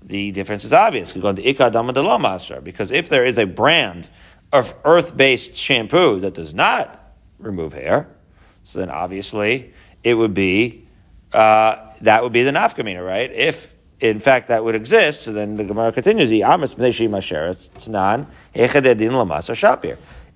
the 0.03 0.33
difference 0.33 0.65
is 0.65 0.73
obvious. 0.73 1.13
Because 1.13 2.91
if 2.91 3.09
there 3.09 3.25
is 3.25 3.39
a 3.39 3.45
brand 3.45 4.11
of 4.53 4.75
earth-based 4.85 5.55
shampoo 5.55 6.21
that 6.21 6.35
does 6.35 6.55
not 6.55 7.15
remove 7.39 7.73
hair, 7.73 8.09
so 8.65 8.81
then 8.81 8.91
obviously 8.91 9.73
it 10.03 10.15
would 10.15 10.35
be 10.35 10.87
uh, 11.33 11.77
that 12.01 12.23
would 12.23 12.33
be 12.33 12.43
the 12.43 12.51
nafkamina, 12.51 13.07
right? 13.07 13.31
If 13.31 13.75
in 14.01 14.19
fact, 14.19 14.49
that 14.49 14.65
would 14.65 14.75
exist, 14.75 15.23
so 15.23 15.33
then 15.33 15.57
the 15.57 15.65
Gemara 15.65 15.93
continues, 15.93 16.31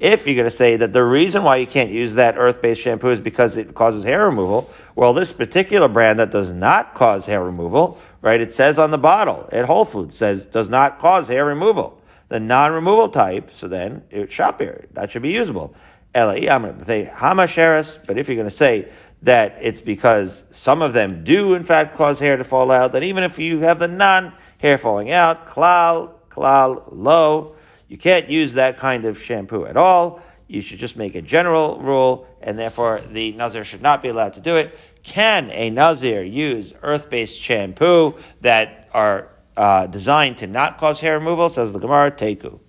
if 0.01 0.27
you're 0.27 0.35
going 0.35 0.45
to 0.45 0.51
say 0.51 0.77
that 0.77 0.93
the 0.93 1.05
reason 1.05 1.45
why 1.45 1.57
you 1.57 1.67
can't 1.67 1.91
use 1.91 2.15
that 2.15 2.37
earth-based 2.37 2.81
shampoo 2.81 3.11
is 3.11 3.21
because 3.21 3.57
it 3.57 3.75
causes 3.75 4.05
hair 4.05 4.27
removal, 4.27 4.71
well, 4.95 5.15
this 5.15 5.33
particular 5.33 5.89
brand 5.89 6.19
that 6.19 6.31
does 6.31 6.53
not 6.53 6.95
cause 6.95 7.27
hair 7.27 7.43
removal, 7.43 7.99
right? 8.21 8.41
It 8.41 8.53
says 8.53 8.79
on 8.79 8.91
the 8.91 8.99
bottle 8.99 9.49
at 9.53 9.65
Whole 9.65 9.85
Foods 9.85 10.17
says 10.17 10.47
does 10.47 10.69
not 10.69 10.99
cause 10.99 11.29
hair 11.29 11.45
removal. 11.45 12.01
The 12.29 12.41
non-removal 12.41 13.11
type, 13.11 13.51
so 13.51 13.69
then 13.69 14.03
it's 14.11 14.35
shapir. 14.35 14.87
That 14.93 15.11
should 15.11 15.23
be 15.23 15.31
usable. 15.31 15.75
LAE, 16.15 16.49
I'm 16.49 16.63
going 16.63 16.79
to 16.79 16.85
say 16.85 17.11
Hamasheris, 17.13 18.07
but 18.07 18.19
if 18.19 18.29
you're 18.29 18.37
going 18.37 18.49
to 18.49 18.51
say 18.51 18.89
that 19.23 19.57
it's 19.61 19.81
because 19.81 20.45
some 20.51 20.83
of 20.83 20.93
them 20.93 21.25
do 21.25 21.55
in 21.55 21.63
fact 21.63 21.97
cause 21.97 22.19
hair 22.19 22.37
to 22.37 22.45
fall 22.45 22.71
out, 22.71 22.93
then 22.93 23.03
even 23.03 23.25
if 23.25 23.39
you 23.39 23.61
have 23.61 23.79
the 23.79 23.89
non-hair 23.89 24.79
falling 24.79 25.11
out, 25.11 25.47
klal, 25.47 26.13
klal, 26.29 26.85
low, 26.91 27.57
you 27.89 27.99
can't 27.99 28.29
use 28.29 28.55
that 28.55 28.79
kind 28.79 29.05
of 29.05 29.21
shampoo 29.21 29.67
at 29.67 29.77
all. 29.77 30.23
You 30.47 30.61
should 30.61 30.79
just 30.79 30.97
make 30.97 31.15
a 31.15 31.23
general 31.23 31.79
rule, 31.81 32.27
and 32.41 32.59
therefore 32.59 33.01
the 33.11 33.33
Nazir 33.33 33.65
should 33.65 33.83
not 33.83 34.03
be 34.03 34.09
allowed 34.09 34.35
to 34.35 34.41
do 34.41 34.57
it. 34.57 34.79
Can 35.03 35.51
a 35.51 35.71
Nazir 35.71 36.23
use 36.23 36.73
earth-based 36.83 37.39
shampoo 37.39 38.15
that 38.43 38.89
are 38.93 39.29
uh, 39.57 39.87
designed 39.87 40.39
to 40.39 40.47
not 40.47 40.79
cause 40.79 41.01
hair 41.01 41.19
removal? 41.19 41.49
Says 41.49 41.73
the 41.73 41.79
Gemara, 41.79 42.11
Teku. 42.11 42.61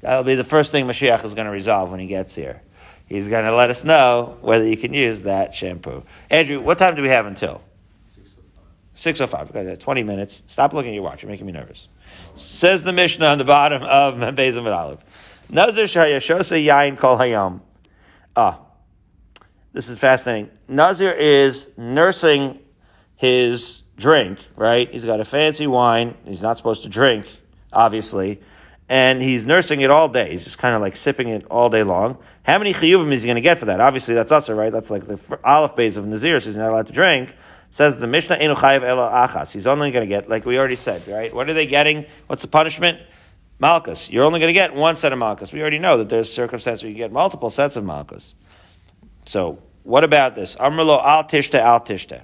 That'll 0.00 0.22
be 0.24 0.36
the 0.36 0.44
first 0.44 0.70
thing 0.70 0.86
Mashiach 0.86 1.24
is 1.24 1.34
going 1.34 1.46
to 1.46 1.52
resolve 1.52 1.90
when 1.90 1.98
he 2.00 2.06
gets 2.06 2.34
here 2.34 2.62
he's 3.08 3.28
going 3.28 3.44
to 3.44 3.54
let 3.54 3.70
us 3.70 3.84
know 3.84 4.36
whether 4.40 4.66
you 4.66 4.76
can 4.76 4.94
use 4.94 5.22
that 5.22 5.54
shampoo. 5.54 6.04
Andrew, 6.30 6.60
what 6.60 6.78
time 6.78 6.94
do 6.94 7.02
we 7.02 7.08
have 7.08 7.26
until? 7.26 7.62
6.05. 8.94 9.50
Okay, 9.50 9.76
20 9.76 10.02
minutes. 10.02 10.42
Stop 10.46 10.72
looking 10.72 10.90
at 10.90 10.94
your 10.94 11.04
watch. 11.04 11.22
You're 11.22 11.30
making 11.30 11.46
me 11.46 11.52
nervous. 11.52 11.88
Says 12.34 12.82
the 12.82 12.92
Mishnah 12.92 13.26
on 13.26 13.38
the 13.38 13.44
bottom 13.44 13.82
of 13.82 14.14
Bezim 14.34 14.58
and 14.58 14.68
Olive. 14.68 15.04
Nazir 15.50 15.84
shayashosa 15.84 16.64
yain 16.64 16.96
kol 16.96 17.16
hayam. 17.18 17.60
Ah, 18.36 18.60
this 19.72 19.88
is 19.88 19.98
fascinating. 19.98 20.50
Nazir 20.68 21.12
is 21.12 21.68
nursing 21.76 22.58
his 23.16 23.82
drink, 23.96 24.38
right? 24.56 24.90
He's 24.90 25.04
got 25.04 25.20
a 25.20 25.24
fancy 25.24 25.66
wine. 25.66 26.14
He's 26.24 26.42
not 26.42 26.56
supposed 26.56 26.82
to 26.84 26.88
drink, 26.88 27.26
obviously 27.72 28.40
and 28.88 29.22
he's 29.22 29.46
nursing 29.46 29.80
it 29.82 29.90
all 29.90 30.08
day. 30.08 30.32
He's 30.32 30.44
just 30.44 30.58
kind 30.58 30.74
of 30.74 30.80
like 30.80 30.96
sipping 30.96 31.28
it 31.28 31.44
all 31.50 31.68
day 31.68 31.82
long. 31.82 32.18
How 32.44 32.58
many 32.58 32.72
chiyuvim 32.72 33.12
is 33.12 33.22
he 33.22 33.26
going 33.26 33.36
to 33.36 33.42
get 33.42 33.58
for 33.58 33.66
that? 33.66 33.80
Obviously, 33.80 34.14
that's 34.14 34.32
us, 34.32 34.48
right? 34.48 34.72
That's 34.72 34.90
like 34.90 35.06
the 35.06 35.38
olive 35.44 35.76
base 35.76 35.96
of 35.96 36.06
Nazir, 36.06 36.40
so 36.40 36.48
he's 36.48 36.56
not 36.56 36.70
allowed 36.70 36.86
to 36.86 36.92
drink. 36.92 37.34
Says 37.70 37.96
the 37.96 38.06
Mishnah, 38.06 38.36
Enu 38.36 38.54
chayiv 38.54 38.82
ela 38.82 39.10
achas. 39.10 39.52
He's 39.52 39.66
only 39.66 39.90
going 39.90 40.02
to 40.02 40.08
get, 40.08 40.28
like 40.28 40.46
we 40.46 40.58
already 40.58 40.76
said, 40.76 41.06
right? 41.06 41.34
What 41.34 41.50
are 41.50 41.54
they 41.54 41.66
getting? 41.66 42.06
What's 42.26 42.40
the 42.40 42.48
punishment? 42.48 43.00
Malchus. 43.58 44.08
You're 44.08 44.24
only 44.24 44.40
going 44.40 44.48
to 44.48 44.54
get 44.54 44.74
one 44.74 44.96
set 44.96 45.12
of 45.12 45.18
Malchus. 45.18 45.52
We 45.52 45.60
already 45.60 45.78
know 45.78 45.98
that 45.98 46.08
there's 46.08 46.32
circumstances 46.32 46.82
where 46.82 46.90
you 46.90 46.96
get 46.96 47.12
multiple 47.12 47.50
sets 47.50 47.76
of 47.76 47.84
Malchus. 47.84 48.34
So, 49.26 49.62
what 49.82 50.04
about 50.04 50.34
this? 50.34 50.56
Amrlo 50.56 51.04
al 51.04 51.24
tishte 51.24 51.58
al 51.58 51.80
tishte. 51.80 52.22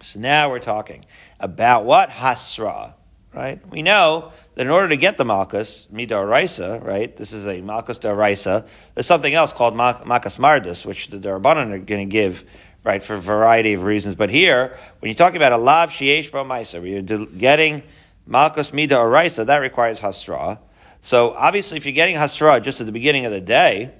So 0.00 0.20
now 0.20 0.50
we're 0.50 0.58
talking 0.58 1.04
about 1.40 1.84
what? 1.84 2.10
Hasra 2.10 2.95
right? 3.36 3.60
We 3.70 3.82
know 3.82 4.32
that 4.54 4.64
in 4.64 4.72
order 4.72 4.88
to 4.88 4.96
get 4.96 5.18
the 5.18 5.24
Malkus, 5.24 5.86
Midaraisa, 5.88 6.82
right? 6.82 7.14
This 7.14 7.34
is 7.34 7.44
a 7.44 7.60
Malkus 7.60 8.00
Daraisa. 8.00 8.66
There's 8.94 9.06
something 9.06 9.34
else 9.34 9.52
called 9.52 9.74
Malkus 9.74 10.38
Mardus, 10.38 10.86
which 10.86 11.08
the 11.08 11.18
Darabanan 11.18 11.70
are 11.70 11.78
going 11.78 12.08
to 12.08 12.10
give, 12.10 12.44
right, 12.82 13.02
for 13.02 13.14
a 13.14 13.20
variety 13.20 13.74
of 13.74 13.82
reasons. 13.82 14.14
But 14.14 14.30
here, 14.30 14.76
when 15.00 15.10
you're 15.10 15.16
talking 15.16 15.36
about 15.36 15.52
a 15.52 15.58
Lav 15.58 15.90
Shiesh 15.90 16.30
Maisa, 16.30 16.80
where 16.80 16.88
you're 16.88 17.26
getting 17.26 17.82
Malkus 18.28 18.72
Midaraisa, 18.72 19.44
that 19.46 19.58
requires 19.58 20.00
Hasra. 20.00 20.58
So 21.02 21.32
obviously, 21.32 21.76
if 21.76 21.84
you're 21.84 21.92
getting 21.92 22.16
Hasra 22.16 22.62
just 22.62 22.80
at 22.80 22.86
the 22.86 22.92
beginning 22.92 23.26
of 23.26 23.32
the 23.32 23.42
day, 23.42 23.92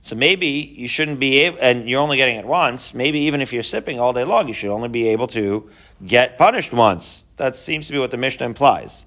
so 0.00 0.16
maybe 0.16 0.46
you 0.46 0.88
shouldn't 0.88 1.20
be 1.20 1.40
able, 1.40 1.58
and 1.60 1.86
you're 1.86 2.00
only 2.00 2.16
getting 2.16 2.36
it 2.36 2.46
once, 2.46 2.94
maybe 2.94 3.20
even 3.20 3.42
if 3.42 3.52
you're 3.52 3.62
sipping 3.62 4.00
all 4.00 4.14
day 4.14 4.24
long, 4.24 4.48
you 4.48 4.54
should 4.54 4.70
only 4.70 4.88
be 4.88 5.08
able 5.08 5.26
to 5.28 5.68
get 6.04 6.38
punished 6.38 6.72
once. 6.72 7.24
That 7.40 7.56
seems 7.56 7.86
to 7.86 7.94
be 7.94 7.98
what 7.98 8.10
the 8.10 8.18
Mishnah 8.18 8.44
implies. 8.44 9.06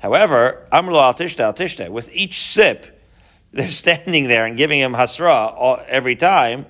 However, 0.00 0.66
Amrlo 0.72 1.00
al 1.00 1.14
tishta 1.14 1.44
al 1.44 1.54
tishta, 1.54 1.88
with 1.88 2.10
each 2.12 2.40
sip, 2.40 3.00
they're 3.52 3.70
standing 3.70 4.26
there 4.26 4.46
and 4.46 4.56
giving 4.56 4.80
him 4.80 4.94
hasra 4.94 5.54
all, 5.54 5.80
every 5.86 6.16
time, 6.16 6.66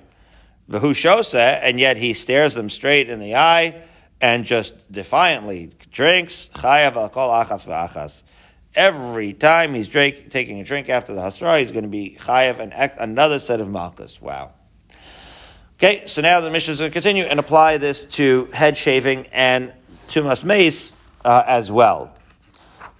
v'hu 0.69 0.91
shosa, 0.91 1.59
and 1.63 1.79
yet 1.79 1.97
he 1.97 2.13
stares 2.13 2.53
them 2.53 2.69
straight 2.69 3.09
in 3.09 3.19
the 3.19 3.35
eye 3.35 3.81
and 4.21 4.45
just 4.45 4.91
defiantly 4.91 5.71
drinks, 5.91 6.51
chayav 6.53 6.95
al 6.95 7.09
kol 7.09 7.29
achas 7.29 7.65
v'achas. 7.65 8.21
Every 8.75 9.33
time 9.33 9.73
he's 9.73 9.87
drink, 9.87 10.29
taking 10.29 10.59
a 10.59 10.63
drink 10.63 10.89
after 10.89 11.15
the 11.15 11.21
hasra, 11.21 11.59
he's 11.59 11.71
going 11.71 11.85
to 11.85 11.89
be 11.89 12.17
chayav 12.19 12.59
an, 12.59 12.71
another 12.99 13.39
set 13.39 13.61
of 13.61 13.67
malchus. 13.67 14.21
Wow. 14.21 14.51
Okay, 15.79 16.05
so 16.05 16.21
now 16.21 16.39
the 16.39 16.51
Mishnah 16.51 16.73
is 16.73 16.77
going 16.77 16.91
to 16.91 16.93
continue 16.93 17.23
and 17.23 17.39
apply 17.39 17.77
this 17.77 18.05
to 18.05 18.45
head 18.53 18.77
shaving 18.77 19.25
and 19.31 19.73
tumas 20.07 20.43
mace 20.43 20.95
uh, 21.23 21.43
as 21.45 21.71
well. 21.71 22.13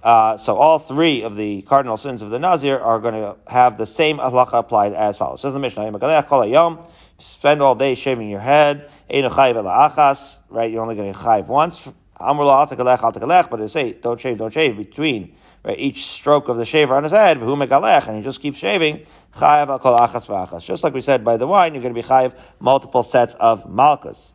Uh, 0.02 0.36
so 0.38 0.56
all 0.56 0.78
three 0.78 1.22
of 1.22 1.36
the 1.36 1.62
cardinal 1.62 1.96
sins 1.96 2.22
of 2.22 2.30
the 2.30 2.38
Nazir 2.38 2.78
are 2.78 2.98
going 3.00 3.14
to 3.14 3.36
have 3.48 3.76
the 3.76 3.86
same 3.86 4.18
halacha 4.18 4.54
applied 4.54 4.94
as 4.94 5.18
follows. 5.18 5.42
Says 5.42 5.52
the 5.52 5.58
Mishnah, 5.58 6.88
spend 7.18 7.60
all 7.60 7.74
day 7.74 7.94
shaving 7.94 8.30
your 8.30 8.40
head, 8.40 8.88
right? 9.10 10.70
You're 10.70 10.82
only 10.82 10.96
going 10.96 11.12
to 11.12 11.18
chayiv 11.18 11.46
once. 11.46 11.88
But 12.18 13.56
they 13.56 13.68
say, 13.68 13.92
don't 13.92 14.20
shave, 14.20 14.38
don't 14.38 14.52
shave 14.52 14.76
between 14.76 15.34
right, 15.64 15.78
each 15.78 16.06
stroke 16.06 16.48
of 16.48 16.56
the 16.56 16.64
shaver 16.64 16.94
on 16.94 17.02
his 17.02 17.12
head, 17.12 17.38
and 17.38 18.16
he 18.16 18.22
just 18.22 18.40
keeps 18.40 18.58
shaving, 18.58 19.06
just 19.38 20.84
like 20.84 20.94
we 20.94 21.00
said 21.00 21.24
by 21.24 21.36
the 21.36 21.46
wine, 21.46 21.74
you're 21.74 21.82
going 21.82 21.94
to 21.94 22.00
be 22.00 22.06
chayiv 22.06 22.32
multiple 22.58 23.02
sets 23.02 23.34
of 23.34 23.70
malchus. 23.70 24.32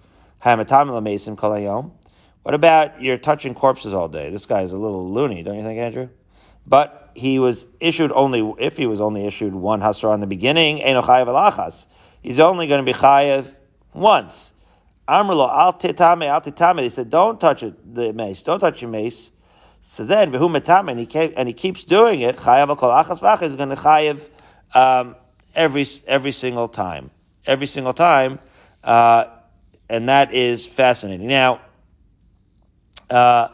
What 2.45 2.53
about 2.53 3.01
you're 3.01 3.17
touching 3.17 3.55
corpses 3.55 3.91
all 3.91 4.07
day? 4.07 4.29
This 4.29 4.45
guy 4.45 4.61
is 4.61 4.71
a 4.71 4.77
little 4.77 5.11
loony, 5.11 5.41
don't 5.41 5.55
you 5.55 5.63
think, 5.63 5.79
Andrew? 5.79 6.09
But 6.67 7.09
he 7.15 7.39
was 7.39 7.65
issued 7.79 8.11
only, 8.11 8.53
if 8.59 8.77
he 8.77 8.85
was 8.85 9.01
only 9.01 9.25
issued 9.25 9.55
one 9.55 9.81
hasra 9.81 10.13
in 10.13 10.19
the 10.19 10.27
beginning, 10.27 10.79
Eno 10.79 11.01
chayav 11.01 11.25
alachas. 11.25 11.87
He's 12.21 12.39
only 12.39 12.67
going 12.67 12.85
to 12.85 12.93
be 12.93 12.95
chayav 12.95 13.55
once. 13.93 14.53
Amrlo 15.07 15.49
al 15.49 15.73
titame 15.73 16.27
al 16.27 16.39
titame. 16.39 16.83
He 16.83 16.89
said, 16.89 17.09
don't 17.09 17.41
touch 17.41 17.63
it, 17.63 17.95
the 17.95 18.13
mace. 18.13 18.43
Don't 18.43 18.59
touch 18.59 18.79
your 18.79 18.91
mace. 18.91 19.31
So 19.79 20.05
then, 20.05 20.31
v'hu 20.31 20.41
metame, 20.41 20.91
and 20.91 20.99
he 20.99 21.35
and 21.35 21.47
he 21.47 21.53
keeps 21.53 21.83
doing 21.83 22.21
it. 22.21 22.37
Chayav 22.37 22.77
kol 22.77 22.91
achas 22.91 23.21
v'ach 23.21 23.41
is 23.41 23.55
going 23.55 23.69
to 23.69 23.75
chayav 23.75 24.29
um, 24.75 25.15
every 25.55 25.87
every 26.05 26.31
single 26.31 26.67
time, 26.67 27.09
every 27.47 27.65
single 27.65 27.93
time, 27.93 28.37
uh, 28.83 29.25
and 29.89 30.09
that 30.09 30.31
is 30.31 30.63
fascinating. 30.63 31.27
Now, 31.27 31.61
uh, 33.15 33.49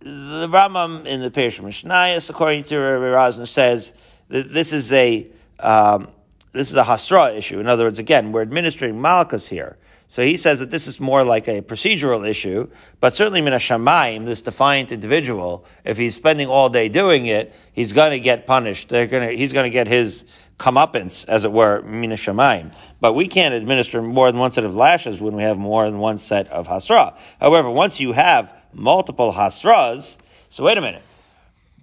the 0.00 0.48
Rambam 0.48 1.06
in 1.06 1.20
the 1.20 1.30
Peirush 1.30 1.60
Mishnayos, 1.60 2.30
according 2.30 2.64
to 2.64 2.78
Rabbi 2.78 3.04
Razin, 3.04 3.46
says 3.46 3.92
that 4.28 4.52
this 4.52 4.72
is 4.72 4.92
a 4.92 5.30
um, 5.58 6.08
this 6.52 6.70
is 6.70 6.76
a 6.76 6.82
hasra 6.82 7.36
issue. 7.36 7.60
In 7.60 7.68
other 7.68 7.84
words, 7.84 7.98
again, 7.98 8.32
we're 8.32 8.42
administering 8.42 9.00
malchus 9.00 9.46
here. 9.46 9.76
So 10.08 10.22
he 10.22 10.36
says 10.36 10.58
that 10.58 10.70
this 10.70 10.88
is 10.88 10.98
more 10.98 11.22
like 11.22 11.46
a 11.46 11.62
procedural 11.62 12.28
issue, 12.28 12.68
but 12.98 13.14
certainly 13.14 13.40
min 13.40 13.52
shamayim, 13.52 14.26
this 14.26 14.42
defiant 14.42 14.90
individual, 14.90 15.64
if 15.84 15.96
he's 15.96 16.16
spending 16.16 16.48
all 16.48 16.68
day 16.68 16.88
doing 16.88 17.26
it, 17.26 17.54
he's 17.72 17.92
going 17.92 18.10
to 18.10 18.18
get 18.18 18.46
punished. 18.46 18.88
They're 18.88 19.06
going 19.06 19.28
to, 19.28 19.36
he's 19.36 19.52
going 19.52 19.64
to 19.64 19.70
get 19.70 19.86
his 19.86 20.24
comeuppance, 20.60 21.26
as 21.26 21.44
it 21.44 21.50
were, 21.50 21.82
min 21.82 22.10
shamayim. 22.10 22.72
But 23.00 23.14
we 23.14 23.26
can't 23.26 23.54
administer 23.54 24.02
more 24.02 24.30
than 24.30 24.38
one 24.38 24.52
set 24.52 24.64
of 24.64 24.76
lashes 24.76 25.20
when 25.20 25.34
we 25.34 25.42
have 25.42 25.58
more 25.58 25.86
than 25.86 25.98
one 25.98 26.18
set 26.18 26.46
of 26.48 26.68
hasra. 26.68 27.16
However, 27.40 27.70
once 27.70 27.98
you 27.98 28.12
have 28.12 28.52
multiple 28.72 29.32
hasras, 29.32 30.18
so 30.50 30.64
wait 30.64 30.76
a 30.76 30.80
minute. 30.80 31.02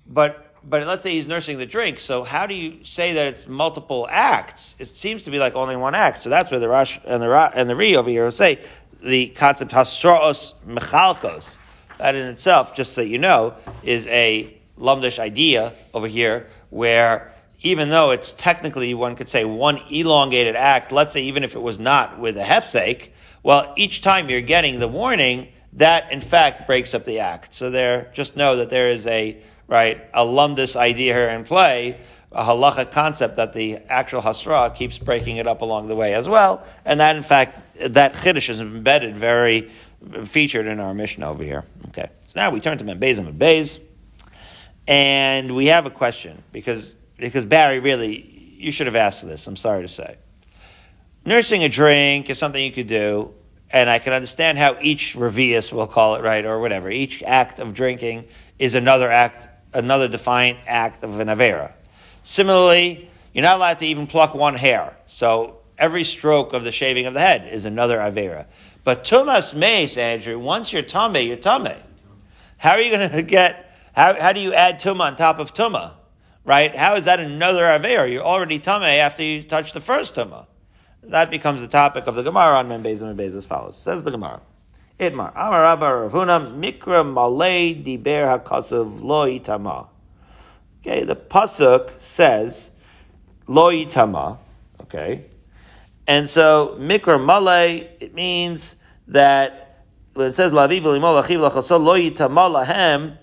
But 0.08 0.44
but 0.64 0.86
let's 0.86 1.02
say 1.02 1.12
he's 1.12 1.28
nursing 1.28 1.58
the 1.58 1.66
drink. 1.66 2.00
So 2.00 2.24
how 2.24 2.46
do 2.46 2.54
you 2.54 2.84
say 2.84 3.14
that 3.14 3.28
it's 3.28 3.48
multiple 3.48 4.06
acts? 4.12 4.76
It 4.80 4.96
seems 4.98 5.24
to 5.24 5.32
be 5.32 5.40
like 5.40 5.56
only 5.56 5.78
one 5.78 5.96
act. 5.96 6.20
So 6.20 6.30
that's 6.30 6.52
where 6.52 6.60
the 6.60 6.68
Rash 6.68 7.00
and 7.06 7.22
the 7.22 7.30
Ra, 7.30 7.52
and 7.54 7.70
the 7.70 7.76
Ri 7.76 7.96
over 7.96 8.10
here 8.10 8.30
say 8.32 8.60
the 9.02 9.28
concept 9.30 9.72
hasraos 9.72 10.54
mechalkos. 10.68 11.58
That 11.98 12.14
in 12.14 12.28
itself, 12.28 12.76
just 12.76 12.94
so 12.94 13.02
you 13.02 13.18
know, 13.18 13.56
is 13.82 14.06
a 14.08 14.56
lumdish 14.78 15.18
idea 15.18 15.74
over 15.96 16.08
here 16.08 16.48
where 16.70 17.34
even 17.62 17.90
though 17.90 18.12
it's 18.12 18.34
technically 18.34 18.94
one 18.94 19.16
could 19.16 19.30
say 19.30 19.46
one 19.46 19.82
elongated 19.90 20.56
act, 20.56 20.92
let's 20.92 21.14
say 21.14 21.24
even 21.24 21.44
if 21.44 21.56
it 21.56 21.62
was 21.62 21.80
not 21.80 22.20
with 22.20 22.38
a 22.38 22.44
hefsek, 22.44 23.10
well, 23.44 23.74
each 23.78 24.02
time 24.02 24.30
you're 24.30 24.42
getting 24.42 24.80
the 24.80 24.88
warning, 24.88 25.48
that 25.74 26.12
in 26.12 26.22
fact 26.22 26.68
breaks 26.68 26.94
up 26.94 27.06
the 27.06 27.20
act. 27.20 27.54
So 27.54 27.70
there, 27.70 28.12
just 28.14 28.36
know 28.36 28.58
that 28.58 28.70
there 28.70 28.90
is 28.90 29.08
a 29.08 29.42
right, 29.68 30.02
a 30.14 30.78
idea 30.78 31.14
here 31.14 31.30
in 31.30 31.44
play, 31.44 32.00
a 32.32 32.44
halacha 32.44 32.92
concept 32.92 33.38
that 33.38 33.54
the 33.54 33.78
actual 33.90 34.22
hasra 34.22 34.74
keeps 34.76 34.98
breaking 34.98 35.38
it 35.38 35.48
up 35.48 35.62
along 35.62 35.88
the 35.88 35.96
way 35.96 36.14
as 36.14 36.28
well, 36.28 36.66
and 36.86 37.00
that 37.00 37.16
in 37.16 37.24
fact 37.24 37.62
that 37.94 38.14
chiddush 38.14 38.50
is 38.50 38.62
embedded 38.62 39.18
very 39.18 39.70
featured 40.26 40.68
in 40.68 40.80
our 40.80 40.94
Mishnah 40.94 41.30
over 41.30 41.44
here. 41.44 41.66
Okay, 41.90 42.10
so 42.28 42.34
now 42.40 42.50
we 42.52 42.60
turn 42.60 42.78
to 42.78 42.84
Membez 42.84 43.18
and 43.18 43.28
Membez, 43.28 43.80
and 44.88 45.56
we 45.56 45.68
have 45.68 45.86
a 45.86 45.90
question 45.90 46.44
because 46.52 46.94
because 47.18 47.46
Barry 47.46 47.80
really 47.80 48.38
you 48.58 48.72
should 48.72 48.88
have 48.88 48.96
asked 48.96 49.26
this. 49.26 49.46
I'm 49.48 49.56
sorry 49.56 49.84
to 49.84 49.88
say, 49.88 50.18
nursing 51.26 51.64
a 51.64 51.70
drink 51.70 52.30
is 52.30 52.40
something 52.40 52.64
you 52.64 52.72
could 52.72 52.88
do, 52.88 53.34
and 53.70 53.90
I 53.90 54.00
can 54.00 54.14
understand 54.14 54.58
how 54.58 54.78
each 54.82 55.16
revius, 55.16 55.72
we'll 55.72 55.88
call 55.88 56.16
it 56.16 56.24
right 56.24 56.46
or 56.46 56.60
whatever, 56.60 56.90
each 56.90 57.22
act 57.24 57.60
of 57.60 57.74
drinking 57.74 58.26
is 58.58 58.76
another 58.76 59.12
act, 59.12 59.48
another 59.74 60.08
defiant 60.08 60.60
act 60.66 61.04
of 61.04 61.20
an 61.20 61.28
avera. 61.28 61.74
Similarly, 62.24 63.10
you're 63.34 63.44
not 63.44 63.58
allowed 63.58 63.80
to 63.80 63.86
even 63.86 64.08
pluck 64.08 64.34
one 64.34 64.56
hair. 64.56 64.98
So 65.06 65.60
every 65.78 66.04
stroke 66.04 66.54
of 66.54 66.64
the 66.64 66.72
shaving 66.72 67.06
of 67.06 67.14
the 67.14 67.20
head 67.20 67.48
is 67.54 67.66
another 67.66 68.00
avera. 68.00 68.48
But 68.84 69.04
tumas 69.04 69.54
mace, 69.54 69.98
Andrew, 69.98 70.40
once 70.40 70.74
you're 70.74 70.82
tame, 70.82 71.16
you're 71.28 71.38
tame. 71.38 71.78
How 72.58 72.72
are 72.72 72.82
you 72.82 72.90
going 72.90 73.10
to 73.12 73.22
get, 73.22 73.72
how, 73.94 74.20
how 74.20 74.34
do 74.34 74.40
you 74.40 74.54
add 74.54 74.80
tuma 74.80 75.02
on 75.02 75.16
top 75.16 75.40
of 75.40 75.54
tuma? 75.54 75.97
Right? 76.48 76.74
How 76.74 76.96
is 76.96 77.04
that 77.04 77.20
another 77.20 77.64
avera? 77.64 78.10
You're 78.10 78.24
already 78.24 78.58
tame 78.58 78.82
after 78.82 79.22
you 79.22 79.44
touch 79.44 79.74
the 79.74 79.82
first 79.82 80.16
tuma. 80.16 80.48
That 81.04 81.30
becomes 81.30 81.60
the 81.60 81.68
topic 81.68 82.08
of 82.08 82.16
the 82.16 82.24
Gemara 82.24 82.56
on 82.56 82.70
Membez 82.70 83.02
and 83.02 83.20
Membez 83.20 83.36
as 83.36 83.44
follows. 83.44 83.78
Says 83.78 84.04
the 84.04 84.12
Gemara. 84.12 84.40
Itmar. 84.98 85.34
Amar 85.36 85.62
Rabba 85.62 85.94
Rav 85.94 86.12
Huna 86.14 86.58
Mikra 86.58 87.06
Malay 87.06 87.76
Diber 87.76 88.42
HaKasav 88.42 89.04
Lo 89.04 89.28
Itama. 89.28 89.90
Okay, 90.80 91.04
the 91.04 91.18
Pasuk 91.18 91.92
says 92.00 92.70
Lo 93.48 93.70
Itama. 93.70 94.38
Okay. 94.84 95.26
And 96.08 96.30
so 96.30 96.78
Mikra 96.80 97.22
Malay, 97.22 97.90
it 98.00 98.16
means 98.16 98.78
that 99.10 99.84
when 100.14 100.28
it 100.28 100.36
says 100.36 100.54
Laviv 100.54 100.84
Limol 100.84 101.22
Achiv 101.22 101.50
Lachasol 101.50 101.84
Lo 101.84 101.96
Itama 101.96 102.66
Lahem, 102.66 103.18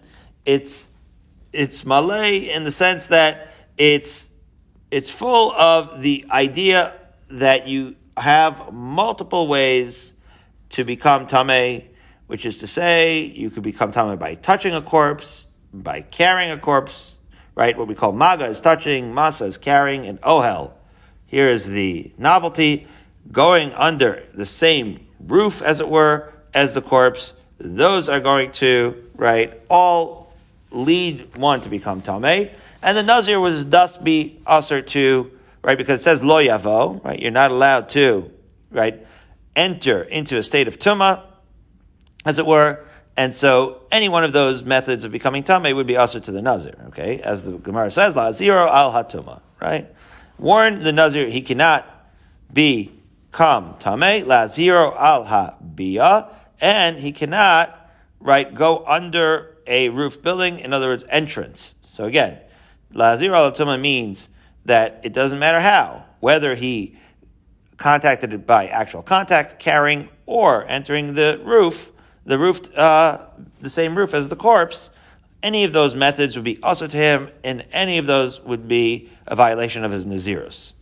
it's 0.45 0.89
it's 1.55 1.87
Malay 1.87 2.39
in 2.51 2.65
the 2.65 2.73
sense 2.73 3.07
that 3.07 3.55
it's 3.79 4.29
it's 4.91 5.11
full 5.11 5.53
of 5.53 6.03
the 6.03 6.27
idea 6.31 6.95
that 7.31 7.67
you 7.67 7.97
have 8.17 8.73
multiple 8.73 9.49
ways 9.49 10.13
to 10.71 10.85
become 10.85 11.27
tame, 11.27 11.83
which 12.27 12.47
is 12.47 12.59
to 12.59 12.67
say, 12.67 13.23
you 13.23 13.51
could 13.51 13.63
become 13.63 13.91
tame 13.91 14.17
by 14.19 14.35
touching 14.35 14.75
a 14.75 14.83
corpse, 14.83 15.47
by 15.73 16.01
carrying 16.03 16.51
a 16.51 16.59
corpse, 16.59 17.17
right? 17.55 17.77
What 17.77 17.89
we 17.89 17.95
call 17.95 18.13
maga 18.13 18.47
is 18.47 18.61
touching, 18.61 19.13
masa 19.13 19.47
is 19.47 19.59
carrying, 19.59 20.07
and 20.07 20.21
ohel. 20.21 20.73
Here 21.27 21.49
is 21.49 21.71
the 21.71 22.13
novelty 22.19 22.87
going 23.33 23.73
under 23.73 24.23
the 24.35 24.47
same 24.47 25.07
roof, 25.19 25.63
as 25.63 25.81
it 25.81 25.89
were, 25.89 26.33
as 26.53 26.75
the 26.75 26.83
corpse. 26.83 27.33
Those 27.59 28.09
are 28.09 28.21
going 28.21 28.53
to, 28.53 29.11
right, 29.17 29.61
all 29.69 30.24
lead 30.75 31.37
one 31.37 31.61
to 31.63 31.69
become 31.69 32.03
tame. 32.03 32.51
And 32.83 32.97
the 32.97 33.03
nazir 33.03 33.41
was 33.41 33.67
thus 33.67 33.97
be 33.97 34.41
usher 34.47 34.83
to 34.83 35.31
right? 35.65 35.79
Because 35.79 36.01
it 36.01 36.05
says 36.05 36.23
lo 36.23 36.37
yavo, 36.37 37.03
right? 37.03 37.19
You're 37.19 37.31
not 37.33 37.51
allowed 37.51 37.89
to, 37.91 38.31
right, 38.71 39.05
enter 39.57 40.03
into 40.03 40.39
a 40.39 40.43
state 40.43 40.69
of 40.69 40.79
tuma, 40.79 41.25
as 42.25 42.39
it 42.39 42.47
were. 42.47 42.85
And 43.17 43.33
so 43.33 43.83
any 43.91 44.09
one 44.09 44.25
of 44.25 44.33
those 44.33 44.65
methods 44.65 45.05
of 45.05 45.13
becoming 45.13 45.43
tame 45.43 45.75
would 45.75 45.87
be 45.87 45.97
also 45.97 46.21
to 46.21 46.33
the 46.33 46.43
nazir, 46.43 46.75
okay? 46.89 47.21
As 47.21 47.45
the 47.45 47.53
Gemara 47.53 47.91
says, 47.91 48.15
la 48.15 48.33
zero 48.33 48.69
al 48.69 48.93
hatuma, 48.93 49.41
right? 49.61 49.93
Warn 50.39 50.81
the 50.81 50.93
nazir 50.93 51.29
he 51.29 51.41
cannot 51.41 51.89
become 52.53 53.77
tame, 53.79 54.27
la 54.27 54.47
zero 54.49 54.95
al 54.97 55.25
ha 55.25 55.55
bia, 55.75 56.29
and 56.61 56.99
he 56.99 57.13
cannot, 57.13 57.91
right, 58.21 58.53
go 58.55 58.85
under 58.85 59.54
a 59.67 59.89
roof 59.89 60.23
building, 60.23 60.59
in 60.61 60.73
other 60.73 60.89
words, 60.89 61.05
entrance. 61.09 61.75
So 61.83 62.05
again, 62.05 62.39
Lazir 62.93 63.19
zero 63.19 63.37
al 63.37 63.53
hatuma 63.53 63.81
means 63.81 64.29
that 64.65 65.01
it 65.05 65.13
doesn't 65.13 65.39
matter 65.39 65.61
how, 65.61 66.05
whether 66.21 66.55
he 66.55 66.97
contacted 67.77 68.33
it 68.33 68.47
by 68.47 68.69
actual 68.69 69.03
contact, 69.03 69.59
carrying, 69.59 70.09
or 70.27 70.67
entering 70.67 71.15
the 71.15 71.41
roof, 71.45 71.93
the 72.25 72.39
roof, 72.39 72.77
uh, 72.77 73.27
the 73.61 73.71
same 73.71 73.97
roof 73.97 74.15
as 74.15 74.29
the 74.29 74.37
corpse, 74.37 74.91
any 75.43 75.65
of 75.65 75.73
those 75.73 75.95
methods 75.95 76.37
would 76.37 76.45
be 76.45 76.59
also 76.63 76.87
to 76.87 76.97
him, 76.97 77.29
and 77.43 77.65
any 77.73 77.99
of 77.99 78.07
those 78.07 78.41
would 78.43 78.67
be 78.67 79.11
a 79.27 79.37
violation 79.37 79.85
of 79.85 79.93
his 79.93 80.07
nazirus. 80.07 80.73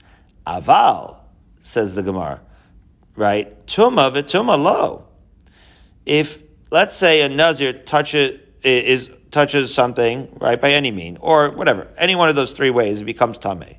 Aval, 0.47 1.17
says 1.63 1.95
the 1.95 2.03
Gemara, 2.03 2.41
right? 3.17 3.67
Tuma 3.67 4.13
v'tuma 4.13 4.63
lo. 4.63 5.07
If, 6.07 6.43
let's 6.71 6.97
say 6.97 7.23
a 7.23 7.29
nazir 7.29 7.73
touches, 7.73 8.41
is 8.63 9.11
touches 9.31 9.75
something, 9.75 10.29
right, 10.41 10.61
by 10.61 10.73
any 10.73 10.91
mean, 10.91 11.19
or 11.21 11.51
whatever, 11.51 11.89
any 11.97 12.15
one 12.15 12.29
of 12.29 12.37
those 12.37 12.53
three 12.53 12.71
ways, 12.71 13.01
it 13.01 13.05
becomes 13.05 13.39
tame. 13.39 13.77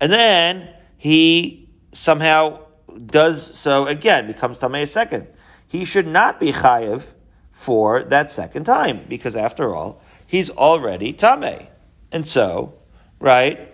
And 0.00 0.12
then 0.12 0.68
he 0.96 1.68
somehow 1.92 2.60
does 3.06 3.58
so 3.58 3.86
again, 3.86 4.26
becomes 4.26 4.58
tame 4.58 4.74
a 4.74 4.86
second. 4.86 5.26
He 5.66 5.84
should 5.84 6.06
not 6.06 6.38
be 6.38 6.52
chayiv 6.52 7.14
for 7.50 8.04
that 8.04 8.30
second 8.30 8.64
time, 8.64 9.04
because 9.08 9.36
after 9.36 9.74
all, 9.74 10.02
he's 10.26 10.50
already 10.50 11.12
tame. 11.12 11.66
And 12.12 12.26
so, 12.26 12.74
right, 13.18 13.72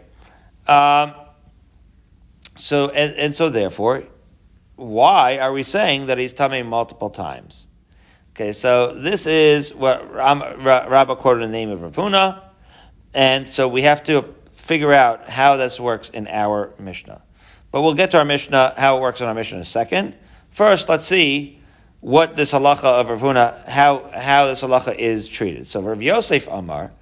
um, 0.66 1.14
so, 2.56 2.88
and, 2.90 3.14
and 3.14 3.34
so 3.34 3.48
therefore, 3.48 4.04
why 4.76 5.38
are 5.38 5.52
we 5.52 5.62
saying 5.62 6.06
that 6.06 6.18
he's 6.18 6.32
tame 6.32 6.66
multiple 6.66 7.10
times? 7.10 7.68
Okay, 8.36 8.52
so 8.52 8.92
this 8.92 9.26
is 9.26 9.72
what 9.72 10.12
Ram, 10.12 10.42
Rabbah 10.42 11.14
quoted 11.14 11.44
the 11.44 11.48
name 11.48 11.70
of 11.70 11.80
Rav 11.80 11.94
Huna, 11.94 12.42
and 13.14 13.48
so 13.48 13.66
we 13.66 13.80
have 13.80 14.04
to 14.04 14.34
figure 14.52 14.92
out 14.92 15.30
how 15.30 15.56
this 15.56 15.80
works 15.80 16.10
in 16.10 16.28
our 16.28 16.74
Mishnah. 16.78 17.22
But 17.70 17.80
we'll 17.80 17.94
get 17.94 18.10
to 18.10 18.18
our 18.18 18.26
Mishnah, 18.26 18.74
how 18.76 18.98
it 18.98 19.00
works 19.00 19.22
in 19.22 19.26
our 19.26 19.32
Mishnah 19.32 19.56
in 19.56 19.62
a 19.62 19.64
second. 19.64 20.16
First, 20.50 20.90
let's 20.90 21.06
see 21.06 21.60
what 22.00 22.36
this 22.36 22.52
halacha 22.52 22.84
of 22.84 23.08
Rav 23.08 23.22
Huna, 23.22 23.66
how, 23.68 24.10
how 24.12 24.48
this 24.48 24.62
halacha 24.62 24.94
is 24.94 25.30
treated. 25.30 25.66
So 25.66 25.80
Rav 25.80 26.02
Yosef 26.02 26.46
Amar, 26.46 26.92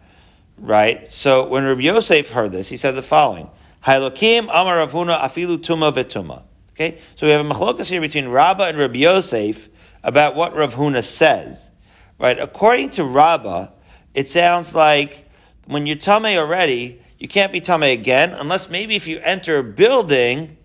right? 0.57 1.11
So 1.11 1.49
when 1.49 1.65
Rav 1.65 1.81
Yosef 1.81 2.31
heard 2.31 2.53
this, 2.53 2.69
he 2.69 2.77
said 2.77 2.93
the 2.93 3.03
following, 3.03 3.51
Hailokim 3.85 4.43
Amar 4.43 4.79
Rav 4.79 4.93
Huna 4.93 5.21
afilu 5.21 5.59
tuma 5.59 5.93
vetuma. 5.93 6.45
Okay, 6.75 7.01
so 7.17 7.27
we 7.27 7.33
have 7.33 7.45
a 7.45 7.49
machlokas 7.49 7.89
here 7.89 8.01
between 8.01 8.29
Rabbah 8.29 8.67
and 8.67 8.79
Rabbi 8.79 8.99
Yosef 8.99 9.69
about 10.05 10.37
what 10.37 10.55
Rav 10.55 10.75
Huna 10.75 11.03
says, 11.03 11.71
right? 12.19 12.39
According 12.39 12.91
to 12.91 13.05
Rabbah, 13.05 13.69
it 14.13 14.29
sounds 14.29 14.75
like 14.75 15.29
when 15.67 15.87
you're 15.87 15.97
tame 15.97 16.39
already, 16.39 17.01
you 17.19 17.27
can't 17.27 17.53
be 17.53 17.61
tame 17.61 17.83
again 17.83 18.33
unless 18.33 18.69
maybe 18.69 18.95
if 18.95 19.09
you 19.09 19.19
enter 19.21 19.59
a 19.59 19.65
building, 19.65 20.59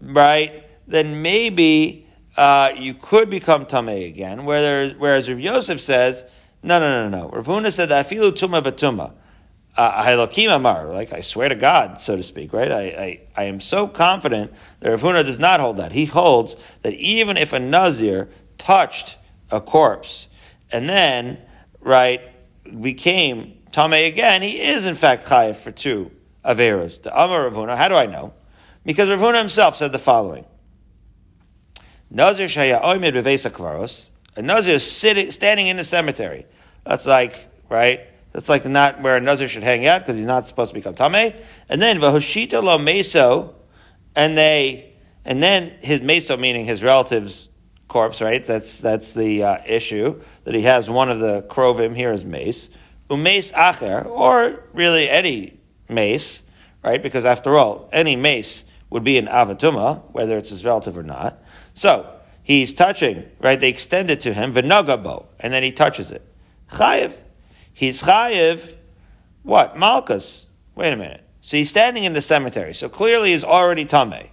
right? 0.00 0.64
Then 0.88 1.22
maybe 1.22 2.06
uh, 2.36 2.72
you 2.76 2.94
could 2.94 3.30
become 3.30 3.64
tame 3.64 3.88
again. 3.88 4.44
Whereas, 4.44 5.30
Rav 5.30 5.40
Yosef 5.40 5.80
says, 5.80 6.24
no, 6.62 6.80
no, 6.80 7.08
no, 7.08 7.08
no. 7.08 7.30
Rav 7.30 7.46
Huna 7.46 7.72
said 7.72 7.90
that 7.90 8.08
afilu 8.08 8.32
tuma 8.32 8.60
v'tuma. 8.60 9.12
Uh, 9.76 10.54
Amar, 10.54 10.86
like 10.92 11.12
I 11.12 11.20
swear 11.20 11.48
to 11.48 11.56
God, 11.56 12.00
so 12.00 12.14
to 12.16 12.22
speak, 12.22 12.52
right? 12.52 12.70
I, 12.70 12.82
I, 12.82 13.20
I 13.36 13.44
am 13.44 13.60
so 13.60 13.88
confident 13.88 14.52
that 14.80 14.90
Rav 14.90 15.02
Huna 15.02 15.24
does 15.24 15.40
not 15.40 15.58
hold 15.58 15.78
that. 15.78 15.90
He 15.92 16.04
holds 16.04 16.54
that 16.82 16.92
even 16.94 17.36
if 17.36 17.52
a 17.52 17.58
Nazir 17.58 18.28
touched 18.58 19.16
a 19.50 19.60
corpse 19.60 20.28
and 20.72 20.88
then, 20.88 21.38
right, 21.80 22.20
became 22.80 23.58
Tame 23.70 23.92
again, 23.92 24.42
he 24.42 24.60
is 24.60 24.86
in 24.86 24.94
fact 24.94 25.26
chayiv 25.26 25.56
for 25.56 25.70
two 25.72 26.10
Averas. 26.44 27.02
The 27.02 27.12
Amar 27.12 27.44
Rav 27.44 27.54
Huna, 27.54 27.76
how 27.76 27.88
do 27.88 27.94
I 27.94 28.06
know? 28.06 28.32
Because 28.84 29.08
Rav 29.08 29.20
Huna 29.20 29.38
himself 29.38 29.76
said 29.76 29.92
the 29.92 29.98
following. 29.98 30.44
Nazir 32.10 32.46
Shaya 32.46 32.82
Oimid 32.82 33.14
Bevesa 33.14 33.50
Kvaros, 33.50 34.10
a 34.36 34.42
Nazir 34.42 34.78
sitting, 34.78 35.30
standing 35.30 35.66
in 35.66 35.76
the 35.76 35.84
cemetery. 35.84 36.46
That's 36.84 37.06
like, 37.06 37.48
right? 37.68 38.00
That's 38.32 38.48
like 38.48 38.64
not 38.64 39.00
where 39.00 39.16
a 39.16 39.20
Nazir 39.20 39.48
should 39.48 39.62
hang 39.62 39.86
out 39.86 40.00
because 40.00 40.16
he's 40.16 40.26
not 40.26 40.46
supposed 40.46 40.70
to 40.70 40.74
become 40.74 40.94
Tame. 40.94 41.34
And 41.68 41.80
then 41.80 41.98
Vahoshita 41.98 42.62
Lo 42.62 42.78
Meso, 42.78 43.54
and 44.14 44.36
they, 44.36 44.92
and 45.24 45.42
then 45.42 45.70
his 45.80 46.00
Meso, 46.00 46.38
meaning 46.38 46.64
his 46.64 46.82
relatives 46.82 47.48
corpse, 47.94 48.20
right? 48.20 48.44
That's 48.44 48.80
that's 48.80 49.12
the 49.12 49.44
uh, 49.44 49.58
issue 49.64 50.20
that 50.42 50.52
he 50.52 50.62
has 50.62 50.90
one 50.90 51.10
of 51.10 51.20
the 51.20 51.42
krovim 51.42 51.94
here 51.94 52.12
is 52.12 52.24
mace, 52.24 52.68
umace 53.08 53.52
acher, 53.52 54.04
or 54.04 54.64
really 54.72 55.08
any 55.08 55.60
mace, 55.88 56.42
right? 56.82 57.00
Because 57.00 57.24
after 57.24 57.56
all, 57.56 57.88
any 57.92 58.16
mace 58.16 58.64
would 58.90 59.04
be 59.04 59.16
an 59.16 59.28
avatuma, 59.28 60.02
whether 60.10 60.36
it's 60.36 60.48
his 60.48 60.64
relative 60.64 60.98
or 60.98 61.04
not. 61.04 61.40
So 61.74 62.12
he's 62.42 62.74
touching, 62.74 63.26
right? 63.38 63.60
They 63.60 63.68
extend 63.68 64.10
it 64.10 64.18
to 64.22 64.34
him 64.34 64.52
v'nagabo, 64.52 65.26
and 65.38 65.52
then 65.52 65.62
he 65.62 65.70
touches 65.70 66.10
it. 66.10 66.26
Chayiv, 66.72 67.14
he's 67.72 68.02
chayiv. 68.02 68.74
What 69.44 69.78
malchus? 69.78 70.48
Wait 70.74 70.92
a 70.92 70.96
minute. 70.96 71.22
So 71.42 71.56
he's 71.58 71.70
standing 71.70 72.02
in 72.02 72.12
the 72.12 72.22
cemetery. 72.22 72.74
So 72.74 72.88
clearly 72.88 73.30
he's 73.30 73.44
already 73.44 73.84
tame. 73.84 74.30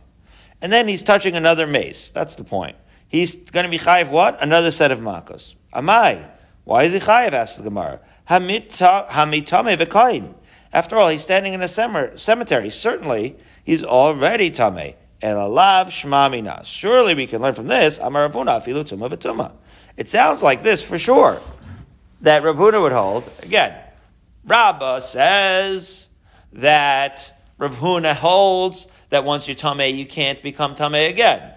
And 0.63 0.73
then 0.73 0.87
he's 0.87 1.03
touching 1.03 1.35
another 1.35 1.67
mace. 1.67 2.09
That's 2.09 2.33
the 2.33 2.43
point 2.43 2.75
he's 3.11 3.35
going 3.35 3.65
to 3.65 3.69
be 3.69 3.77
chayiv 3.77 4.09
what? 4.09 4.41
Another 4.41 4.71
set 4.71 4.89
of 4.91 4.99
makos. 4.99 5.53
Amai. 5.73 6.25
Why 6.63 6.83
is 6.83 6.93
he 6.93 6.99
chayiv? 6.99 7.33
Asks 7.33 7.57
the 7.57 7.63
Gemara. 7.63 7.99
Hamitame 8.29 9.77
v'koin. 9.77 10.33
After 10.73 10.95
all, 10.97 11.09
he's 11.09 11.21
standing 11.21 11.53
in 11.53 11.61
a 11.61 11.67
cemetery. 11.67 12.69
Certainly, 12.69 13.35
he's 13.63 13.83
already 13.83 14.49
tame. 14.49 14.95
Elalav 15.21 15.87
shmamina. 15.87 16.65
Surely 16.65 17.13
we 17.13 17.27
can 17.27 17.41
learn 17.41 17.53
from 17.53 17.67
this. 17.67 17.99
Amar 17.99 18.23
Rav 18.23 18.33
Huna 18.33 18.61
afilu 18.63 18.83
tuma 18.83 19.09
v'tuma. 19.09 19.51
It 19.97 20.07
sounds 20.07 20.41
like 20.41 20.63
this 20.63 20.81
for 20.81 20.97
sure. 20.97 21.41
That 22.21 22.43
Rav 22.43 22.55
Huna 22.55 22.81
would 22.81 22.93
hold. 22.93 23.29
Again, 23.43 23.75
Rabbah 24.45 24.99
says 24.99 26.09
that 26.53 27.33
Rav 27.57 27.75
Huna 27.75 28.13
holds 28.15 28.87
that 29.09 29.25
once 29.25 29.47
you're 29.47 29.55
tame, 29.55 29.95
you 29.95 30.05
can't 30.05 30.41
become 30.41 30.73
tame 30.73 30.93
again. 30.95 31.53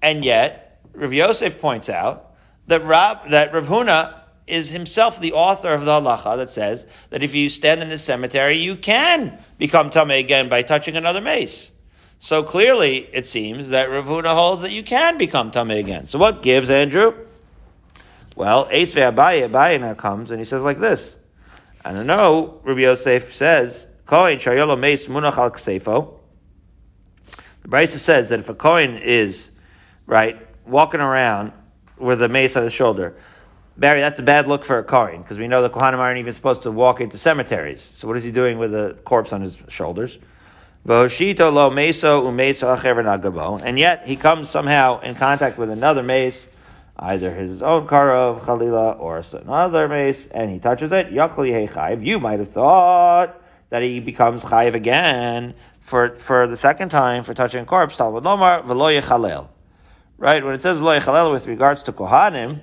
And 0.00 0.24
yet, 0.24 0.61
Rav 0.94 1.12
Yosef 1.12 1.60
points 1.60 1.88
out 1.88 2.34
that 2.66 2.84
Rab, 2.84 3.30
that 3.30 3.52
Rav 3.52 3.66
Huna 3.66 4.20
is 4.46 4.70
himself 4.70 5.20
the 5.20 5.32
author 5.32 5.72
of 5.72 5.84
the 5.84 5.90
halacha 5.90 6.36
that 6.36 6.50
says 6.50 6.86
that 7.10 7.22
if 7.22 7.34
you 7.34 7.48
stand 7.48 7.82
in 7.82 7.88
the 7.88 7.98
cemetery, 7.98 8.58
you 8.58 8.76
can 8.76 9.38
become 9.58 9.90
tamei 9.90 10.20
again 10.20 10.48
by 10.48 10.62
touching 10.62 10.96
another 10.96 11.20
mace. 11.20 11.72
So 12.18 12.42
clearly, 12.42 13.08
it 13.12 13.26
seems 13.26 13.70
that 13.70 13.90
Rav 13.90 14.04
Huna 14.04 14.34
holds 14.34 14.62
that 14.62 14.70
you 14.70 14.82
can 14.82 15.18
become 15.18 15.50
tamei 15.50 15.80
again. 15.80 16.08
So 16.08 16.18
what 16.18 16.42
gives 16.42 16.70
Andrew? 16.70 17.14
Well, 18.36 18.68
Ace 18.70 18.94
Abaye, 18.94 19.48
Abaye 19.48 19.80
now 19.80 19.94
comes 19.94 20.30
and 20.30 20.38
he 20.38 20.44
says 20.44 20.62
like 20.62 20.78
this. 20.78 21.18
And 21.84 21.96
I 21.96 22.00
don't 22.00 22.06
know, 22.06 22.60
Rabbi 22.62 22.80
Yosef 22.80 23.32
says, 23.32 23.86
Kohen 24.06 24.38
shayolo 24.38 24.78
mace 24.78 25.08
munach 25.08 25.36
al 25.36 25.50
ksefo. 25.50 26.18
The 27.62 27.68
Brisa 27.68 27.98
says 27.98 28.28
that 28.30 28.40
if 28.40 28.48
a 28.48 28.54
Kohen 28.54 28.98
is, 28.98 29.50
right, 30.06 30.40
walking 30.72 31.00
around 31.00 31.52
with 31.98 32.20
a 32.22 32.28
mace 32.28 32.56
on 32.56 32.64
his 32.64 32.72
shoulder, 32.72 33.14
Barry, 33.76 34.00
that's 34.00 34.18
a 34.18 34.22
bad 34.22 34.48
look 34.48 34.64
for 34.64 34.78
a 34.78 34.84
Kohen, 34.84 35.22
because 35.22 35.38
we 35.38 35.48
know 35.48 35.62
the 35.62 35.70
Kohanim 35.70 35.98
aren't 35.98 36.18
even 36.18 36.32
supposed 36.32 36.62
to 36.62 36.70
walk 36.70 37.00
into 37.00 37.16
cemeteries. 37.16 37.80
So 37.80 38.08
what 38.08 38.16
is 38.16 38.24
he 38.24 38.30
doing 38.30 38.58
with 38.58 38.74
a 38.74 38.96
corpse 39.04 39.32
on 39.32 39.40
his 39.40 39.58
shoulders? 39.68 40.18
voshito 40.86 41.52
lo 41.52 41.70
meso 41.70 42.22
umeso 42.22 43.62
And 43.64 43.78
yet 43.78 44.06
he 44.06 44.16
comes 44.16 44.50
somehow 44.50 45.00
in 45.00 45.14
contact 45.14 45.56
with 45.56 45.70
another 45.70 46.02
mace, 46.02 46.48
either 46.98 47.32
his 47.32 47.62
own 47.62 47.86
karov, 47.86 48.40
chalila, 48.40 48.98
or 48.98 49.22
another 49.40 49.88
mace, 49.88 50.26
and 50.26 50.50
he 50.50 50.58
touches 50.58 50.92
it. 50.92 51.10
You 51.10 52.18
might 52.18 52.38
have 52.40 52.48
thought 52.48 53.42
that 53.70 53.82
he 53.82 54.00
becomes 54.00 54.44
chayiv 54.44 54.74
again 54.74 55.54
for, 55.80 56.16
for 56.16 56.46
the 56.46 56.56
second 56.56 56.90
time 56.90 57.24
for 57.24 57.32
touching 57.32 57.62
a 57.62 57.64
corpse. 57.64 57.96
Right? 60.22 60.44
When 60.44 60.54
it 60.54 60.62
says 60.62 60.78
with 60.78 61.48
regards 61.48 61.82
to 61.82 61.92
Kohanim, 61.92 62.60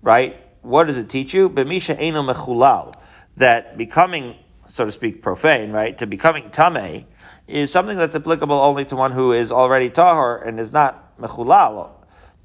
right? 0.00 0.42
What 0.62 0.86
does 0.86 0.96
it 0.96 1.10
teach 1.10 1.34
you? 1.34 1.50
B'misha 1.50 1.94
eno 1.98 2.22
mechulal. 2.22 2.94
That 3.36 3.76
becoming, 3.76 4.36
so 4.64 4.86
to 4.86 4.92
speak, 4.92 5.20
profane, 5.20 5.72
right? 5.72 5.98
To 5.98 6.06
becoming 6.06 6.48
tameh 6.48 7.04
is 7.46 7.70
something 7.70 7.98
that's 7.98 8.14
applicable 8.14 8.56
only 8.56 8.86
to 8.86 8.96
one 8.96 9.12
who 9.12 9.32
is 9.32 9.52
already 9.52 9.90
tahor 9.90 10.48
and 10.48 10.58
is 10.58 10.72
not 10.72 11.20
mechulal. 11.20 11.90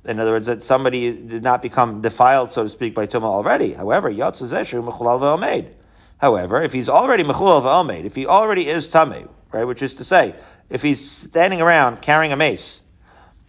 In 0.04 0.20
other 0.20 0.32
words, 0.32 0.48
that 0.48 0.64
somebody 0.64 1.14
did 1.14 1.44
not 1.44 1.62
become 1.62 2.02
defiled, 2.02 2.52
so 2.52 2.64
to 2.64 2.70
speak, 2.70 2.94
by 2.94 3.08
tumah 3.08 3.24
already. 3.24 3.72
However, 3.72 4.12
yatzazeshu 4.12 4.84
mechulal 4.84 5.22
ve'omeid. 5.22 5.72
However, 6.18 6.62
if 6.62 6.74
he's 6.74 6.90
already 6.90 7.24
mechulal 7.24 7.62
ve'omeid, 7.64 8.04
if 8.04 8.16
he 8.16 8.28
already 8.28 8.68
is 8.68 8.90
tameh, 8.90 9.30
right, 9.54 9.64
which 9.64 9.82
is 9.82 9.96
to 9.96 10.04
say, 10.04 10.36
if 10.70 10.82
he's 10.82 11.10
standing 11.10 11.62
around 11.62 12.02
carrying 12.02 12.34
a 12.34 12.36
mace, 12.36 12.82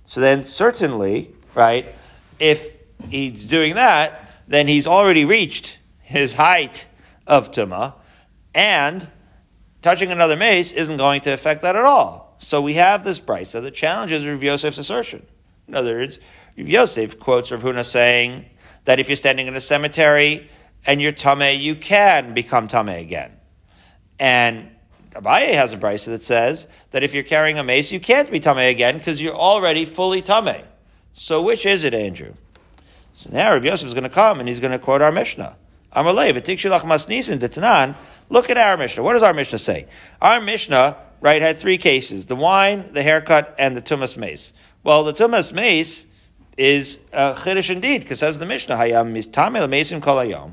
so 0.05 0.21
then 0.21 0.45
certainly, 0.45 1.35
right, 1.55 1.87
if 2.38 2.77
he's 3.09 3.47
doing 3.47 3.75
that, 3.77 4.31
then 4.49 4.69
he's 4.69 4.87
already 4.87 5.25
reached 5.25 5.79
his 6.01 6.35
height 6.35 6.87
of 7.27 7.51
tuma, 7.51 7.95
and 8.55 9.09
touching 9.81 10.12
another 10.12 10.37
mace 10.37 10.73
isn't 10.73 10.97
going 10.97 11.21
to 11.23 11.33
affect 11.33 11.62
that 11.62 11.77
at 11.77 11.85
all. 11.85 12.37
So 12.38 12.61
we 12.61 12.75
have 12.75 13.05
this 13.05 13.21
brisa 13.21 13.62
that 13.62 13.73
challenges 13.73 14.27
Rav 14.27 14.43
Yosef's 14.43 14.79
assertion. 14.79 15.25
In 15.69 15.75
other 15.75 15.95
words, 15.95 16.19
Rav 16.59 16.69
Yosef 16.69 17.19
quotes 17.19 17.53
Rav 17.53 17.62
Huna 17.62 17.85
saying 17.85 18.47
that 18.85 18.99
if 18.99 19.09
you're 19.09 19.17
standing 19.17 19.47
in 19.47 19.55
a 19.55 19.61
cemetery 19.61 20.51
and 20.85 21.01
you're 21.01 21.12
tame, 21.12 21.61
you 21.61 21.77
can 21.77 22.35
become 22.35 22.67
tame 22.67 22.88
again. 22.88 23.33
And 24.19 24.69
Abaye 25.14 25.55
has 25.55 25.72
a 25.72 25.77
brisa 25.77 26.07
that 26.07 26.22
says 26.22 26.66
that 26.90 27.03
if 27.03 27.12
you're 27.14 27.22
carrying 27.22 27.59
a 27.59 27.64
mace, 27.64 27.92
you 27.92 28.01
can't 28.01 28.31
be 28.31 28.40
tame 28.40 28.59
again 28.59 28.98
because 28.98 29.20
you're 29.20 29.35
already 29.35 29.85
fully 29.85 30.22
tame. 30.22 30.64
So 31.12 31.42
which 31.42 31.66
is 31.66 31.85
it, 31.85 31.94
Andrew? 31.94 32.35
So 33.14 33.31
now 33.33 33.53
Rav 33.53 33.64
Yosef 33.64 33.87
is 33.87 33.94
going 33.94 34.05
to 34.05 34.11
come 34.11 34.40
and 34.40 34.48
he's 34.48 34.61
going 34.61 34.72
to 34.72 34.79
quote 34.79 35.03
our 35.03 35.12
Mishnah. 35.12 35.57
Amalei, 35.94 36.33
v'tikshilach 36.33 36.83
masnisin 36.83 37.38
detanan. 37.38 37.94
Look 38.31 38.48
at 38.48 38.57
our 38.57 38.77
Mishnah. 38.77 39.03
What 39.03 39.12
does 39.12 39.22
our 39.22 39.35
Mishnah 39.35 39.59
say? 39.59 39.87
Our 40.22 40.40
Mishnah, 40.40 40.96
right, 41.20 41.42
had 41.42 41.59
three 41.59 41.77
cases: 41.77 42.27
the 42.27 42.37
wine, 42.37 42.92
the 42.92 43.03
haircut, 43.03 43.55
and 43.59 43.77
the 43.77 43.83
tumas 43.83 44.16
mace. 44.16 44.55
Well, 44.83 45.05
the 45.05 45.12
tumas 45.12 45.53
mace 45.53 46.07
is 46.57 46.98
uh, 47.12 47.35
chiddush 47.35 47.68
indeed, 47.68 48.01
because 48.01 48.20
says 48.20 48.38
the 48.38 48.46
Mishnah, 48.46 48.77
hayam 48.77 49.12
mistame 49.12 49.68
mesim 49.68 50.01
kol 50.01 50.16
hayom. 50.16 50.53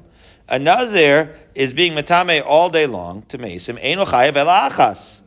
A 0.49 0.57
nazir 0.57 1.35
is 1.53 1.73
being 1.73 1.93
matame 1.93 2.43
all 2.43 2.71
day 2.71 2.87
long 2.87 3.21
to 3.29 3.37
mesim 3.37 3.77
eno 3.79 4.03
chayav 4.03 4.33
elachas. 4.33 5.21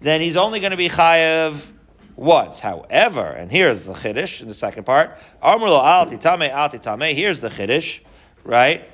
Then 0.00 0.20
he's 0.20 0.36
only 0.36 0.60
going 0.60 0.70
to 0.70 0.76
be 0.76 0.88
chayav 0.88 1.66
once. 2.14 2.60
However, 2.60 3.26
and 3.26 3.50
here's 3.50 3.86
the 3.86 3.92
chiddush 3.92 4.40
in 4.40 4.46
the 4.46 4.54
second 4.54 4.84
part. 4.84 5.18
Amrlo 5.42 5.82
al 5.82 6.06
titame 6.06 6.48
al 6.50 6.68
titame. 6.68 7.12
Here's 7.12 7.40
the 7.40 7.48
chiddush, 7.48 8.00
right? 8.44 8.88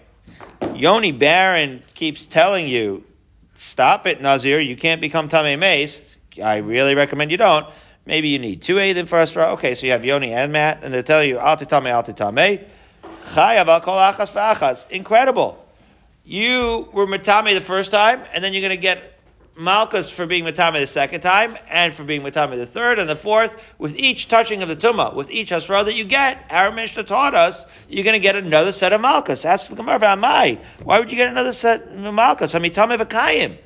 Yoni 0.75 1.13
Baron 1.13 1.83
keeps 1.93 2.25
telling 2.25 2.67
you, 2.67 3.05
stop 3.53 4.07
it, 4.07 4.23
Nazir. 4.23 4.61
You 4.61 4.77
can't 4.77 5.03
become 5.03 5.29
tame 5.29 5.61
mace. 5.61 6.17
I 6.43 6.57
really 6.57 6.95
recommend 6.95 7.31
you 7.31 7.37
don't. 7.37 7.67
Maybe 8.07 8.29
you 8.29 8.39
need 8.39 8.63
two 8.63 8.77
Eidim 8.77 9.07
for 9.07 9.19
Hasra. 9.19 9.53
Okay, 9.53 9.75
so 9.75 9.85
you 9.85 9.93
have 9.93 10.05
Yoni 10.05 10.33
and 10.33 10.51
Matt, 10.51 10.81
and 10.83 10.95
they're 10.95 11.03
telling 11.03 11.29
you, 11.29 11.39
al 11.39 11.59
titame 11.59 11.91
al 11.91 12.03
titame. 12.03 12.65
Chayav 13.35 13.67
al 13.67 13.81
kol 13.83 13.97
achas 13.97 14.33
v'achas. 14.33 14.91
Incredible. 14.91 15.64
You 16.25 16.89
were 16.93 17.07
matame 17.07 17.55
the 17.55 17.61
first 17.61 17.91
time, 17.91 18.23
and 18.33 18.43
then 18.43 18.53
you're 18.53 18.63
going 18.63 18.71
to 18.71 18.77
get 18.77 19.15
Malchus 19.57 20.11
for 20.11 20.27
being 20.27 20.45
Matame 20.45 20.81
the 20.81 20.87
second 20.87 21.21
time, 21.21 21.57
and 21.69 21.95
for 21.95 22.03
being 22.03 22.23
Matame 22.23 22.57
the 22.57 22.67
third 22.67 22.99
and 22.99 23.09
the 23.09 23.15
fourth, 23.15 23.75
with 23.79 23.97
each 23.97 24.27
touching 24.27 24.63
of 24.63 24.69
the 24.69 24.75
Tumah, 24.75 25.15
with 25.15 25.31
each 25.31 25.51
Hasra 25.51 25.85
that 25.85 25.95
you 25.95 26.05
get, 26.05 26.45
our 26.51 26.73
Mishnah 26.73 27.05
taught 27.05 27.35
us, 27.35 27.67
you're 27.89 28.05
going 28.05 28.15
to 28.15 28.23
get 28.23 28.35
another 28.35 28.73
set 28.73 28.93
of 28.93 29.01
Malchus. 29.01 29.45
Ask 29.45 29.71
the 29.71 29.77
Gemara, 29.77 30.01
Amai, 30.01 30.61
why 30.83 30.99
would 30.99 31.11
you 31.11 31.17
get 31.17 31.29
another 31.29 31.53
set 31.53 31.83
of 31.83 32.15
Malchus? 32.15 32.55
I 32.55 32.59
mean, 32.59 32.73
Tame 32.73 32.99
V'kayim. 32.99 33.57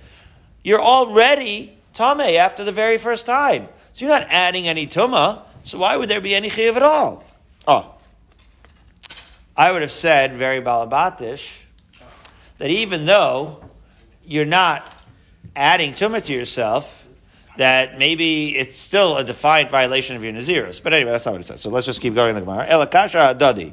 You're 0.62 0.82
already 0.82 1.78
Tame 1.94 2.20
after 2.20 2.64
the 2.64 2.72
very 2.72 2.98
first 2.98 3.24
time. 3.24 3.68
So 3.94 4.04
you're 4.04 4.18
not 4.18 4.28
adding 4.30 4.68
any 4.68 4.86
Tumah, 4.86 5.42
so 5.64 5.78
why 5.78 5.96
would 5.96 6.10
there 6.10 6.20
be 6.20 6.34
any 6.34 6.50
Chiv 6.50 6.76
at 6.76 6.82
all? 6.82 7.24
Oh. 7.66 7.94
I 9.56 9.72
would 9.72 9.82
have 9.82 9.90
said, 9.90 10.34
very 10.34 10.60
balabatish, 10.60 11.62
that 12.58 12.70
even 12.70 13.06
though 13.06 13.64
you're 14.24 14.44
not 14.44 14.84
adding 15.56 15.92
tumah 15.92 16.22
to 16.24 16.32
yourself, 16.32 17.06
that 17.56 17.98
maybe 17.98 18.56
it's 18.56 18.76
still 18.76 19.16
a 19.16 19.24
defiant 19.24 19.70
violation 19.70 20.14
of 20.14 20.22
your 20.22 20.32
Naziris. 20.32 20.80
But 20.82 20.94
anyway, 20.94 21.10
that's 21.10 21.26
not 21.26 21.32
what 21.32 21.40
it 21.40 21.46
says. 21.46 21.60
So 21.60 21.70
let's 21.70 21.86
just 21.86 22.00
keep 22.00 22.14
going 22.14 22.30
in 22.30 22.34
the 22.36 22.42
Gemara. 22.42 22.66
Elakasha 22.68 23.36
adadi. 23.36 23.72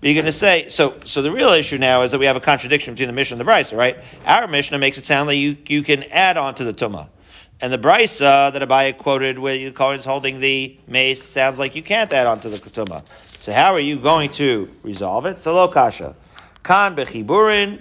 But 0.00 0.06
you're 0.06 0.14
going 0.14 0.26
to 0.26 0.32
say, 0.32 0.68
so, 0.70 0.94
so 1.04 1.22
the 1.22 1.30
real 1.30 1.50
issue 1.50 1.76
now 1.76 2.02
is 2.02 2.12
that 2.12 2.18
we 2.20 2.26
have 2.26 2.36
a 2.36 2.40
contradiction 2.40 2.94
between 2.94 3.08
the 3.08 3.12
Mishnah 3.12 3.36
and 3.36 3.46
the 3.46 3.50
Brisa, 3.50 3.76
right? 3.76 3.98
Our 4.24 4.46
Mishnah 4.46 4.78
makes 4.78 4.96
it 4.96 5.04
sound 5.04 5.26
like 5.26 5.36
you, 5.36 5.56
you 5.66 5.82
can 5.82 6.04
add 6.04 6.36
on 6.36 6.54
to 6.54 6.64
the 6.64 6.72
Tumah. 6.72 7.08
And 7.60 7.72
the 7.72 7.78
Brisa 7.78 8.52
that 8.52 8.62
Abaye 8.62 8.96
quoted 8.96 9.38
where 9.38 9.56
you 9.56 9.72
Cohen's 9.72 10.04
holding 10.04 10.38
the 10.38 10.78
mace 10.86 11.22
sounds 11.22 11.58
like 11.58 11.74
you 11.74 11.82
can't 11.82 12.12
add 12.12 12.28
on 12.28 12.40
to 12.40 12.48
the 12.48 12.58
Tumah. 12.58 13.04
So 13.40 13.52
how 13.52 13.74
are 13.74 13.80
you 13.80 13.98
going 13.98 14.30
to 14.30 14.72
resolve 14.82 15.26
it? 15.26 15.40
So 15.40 15.54
lo 15.54 15.66
kasha. 15.66 16.14
Kan 16.62 16.94
bechiburin, 16.94 17.80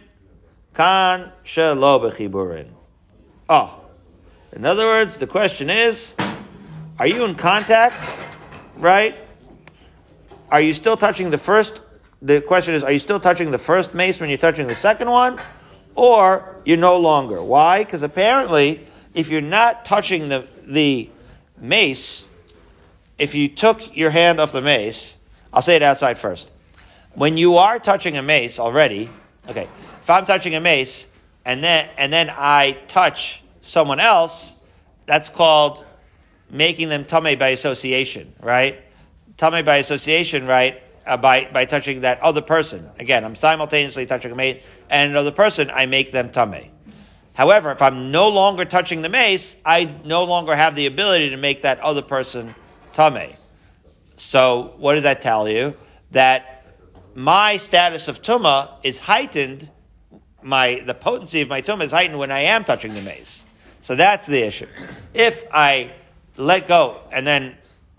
kan 0.77 1.31
shelo 1.43 1.99
bechiburin. 1.99 2.67
Oh. 3.49 3.83
In 4.53 4.63
other 4.63 4.85
words, 4.85 5.17
the 5.17 5.25
question 5.25 5.71
is, 5.71 6.13
are 6.99 7.07
you 7.07 7.25
in 7.25 7.33
contact? 7.33 7.95
Right? 8.77 9.15
Are 10.51 10.61
you 10.61 10.73
still 10.73 10.95
touching 10.95 11.31
the 11.31 11.37
first? 11.39 11.81
The 12.21 12.41
question 12.41 12.75
is, 12.75 12.83
are 12.83 12.91
you 12.91 12.99
still 12.99 13.19
touching 13.19 13.49
the 13.49 13.57
first 13.57 13.95
mace 13.95 14.19
when 14.19 14.29
you're 14.29 14.37
touching 14.37 14.67
the 14.67 14.75
second 14.75 15.09
one? 15.09 15.39
Or 15.95 16.61
you're 16.63 16.77
no 16.77 16.97
longer. 16.97 17.41
Why? 17.41 17.83
Because 17.83 18.03
apparently, 18.03 18.85
if 19.15 19.29
you're 19.31 19.41
not 19.41 19.83
touching 19.83 20.29
the, 20.29 20.47
the 20.63 21.09
mace, 21.59 22.25
if 23.17 23.33
you 23.33 23.47
took 23.47 23.97
your 23.97 24.11
hand 24.11 24.39
off 24.39 24.51
the 24.51 24.61
mace, 24.61 25.17
I'll 25.51 25.63
say 25.63 25.75
it 25.75 25.81
outside 25.81 26.19
first. 26.19 26.51
When 27.15 27.35
you 27.35 27.57
are 27.57 27.79
touching 27.79 28.15
a 28.15 28.21
mace 28.21 28.59
already, 28.59 29.09
okay, 29.49 29.67
if 30.07 30.11
I'm 30.11 30.25
touching 30.25 30.55
a 30.55 30.61
mace 30.61 31.05
and 31.43 31.61
then 31.61 31.89
and 31.97 32.13
then 32.13 32.29
I 32.33 32.77
touch 32.87 33.43
someone 33.59 33.99
else, 33.99 34.55
that's 35.05 35.27
called 35.27 35.83
making 36.49 36.87
them 36.87 37.03
tame 37.03 37.37
by 37.37 37.49
association, 37.49 38.33
right? 38.41 38.81
tame 39.35 39.65
by 39.65 39.77
association, 39.77 40.47
right? 40.47 40.81
Uh, 41.05 41.17
by 41.17 41.49
by 41.51 41.65
touching 41.65 41.99
that 42.01 42.21
other 42.21 42.41
person. 42.41 42.89
Again, 42.99 43.25
I'm 43.25 43.35
simultaneously 43.35 44.05
touching 44.05 44.31
a 44.31 44.35
mace 44.35 44.63
and 44.89 45.11
another 45.11 45.33
person. 45.33 45.69
I 45.69 45.87
make 45.87 46.13
them 46.13 46.31
tame. 46.31 46.71
However, 47.33 47.73
if 47.73 47.81
I'm 47.81 48.09
no 48.09 48.29
longer 48.29 48.63
touching 48.63 49.01
the 49.01 49.09
mace, 49.09 49.57
I 49.65 49.93
no 50.05 50.23
longer 50.23 50.55
have 50.55 50.77
the 50.77 50.85
ability 50.85 51.31
to 51.31 51.37
make 51.37 51.63
that 51.63 51.81
other 51.81 52.01
person 52.01 52.55
tame. 52.93 53.33
So, 54.15 54.73
what 54.77 54.93
does 54.93 55.03
that 55.03 55.21
tell 55.21 55.49
you? 55.49 55.75
That 56.11 56.65
my 57.13 57.57
status 57.57 58.07
of 58.07 58.21
tuma 58.21 58.69
is 58.83 58.99
heightened. 58.99 59.69
My 60.47 60.81
the 60.85 60.93
potency 60.93 61.41
of 61.41 61.49
my 61.49 61.61
tuma 61.61 61.83
is 61.83 61.91
heightened 61.91 62.17
when 62.17 62.31
I 62.31 62.39
am 62.39 62.63
touching 62.63 62.93
the 62.93 63.01
mace. 63.01 63.43
So 63.81 63.95
that's 63.95 64.25
the 64.25 64.41
issue. 64.41 64.67
If 65.13 65.45
I 65.51 65.91
let 66.37 66.67
go 66.67 67.01
and 67.11 67.27
then 67.27 67.57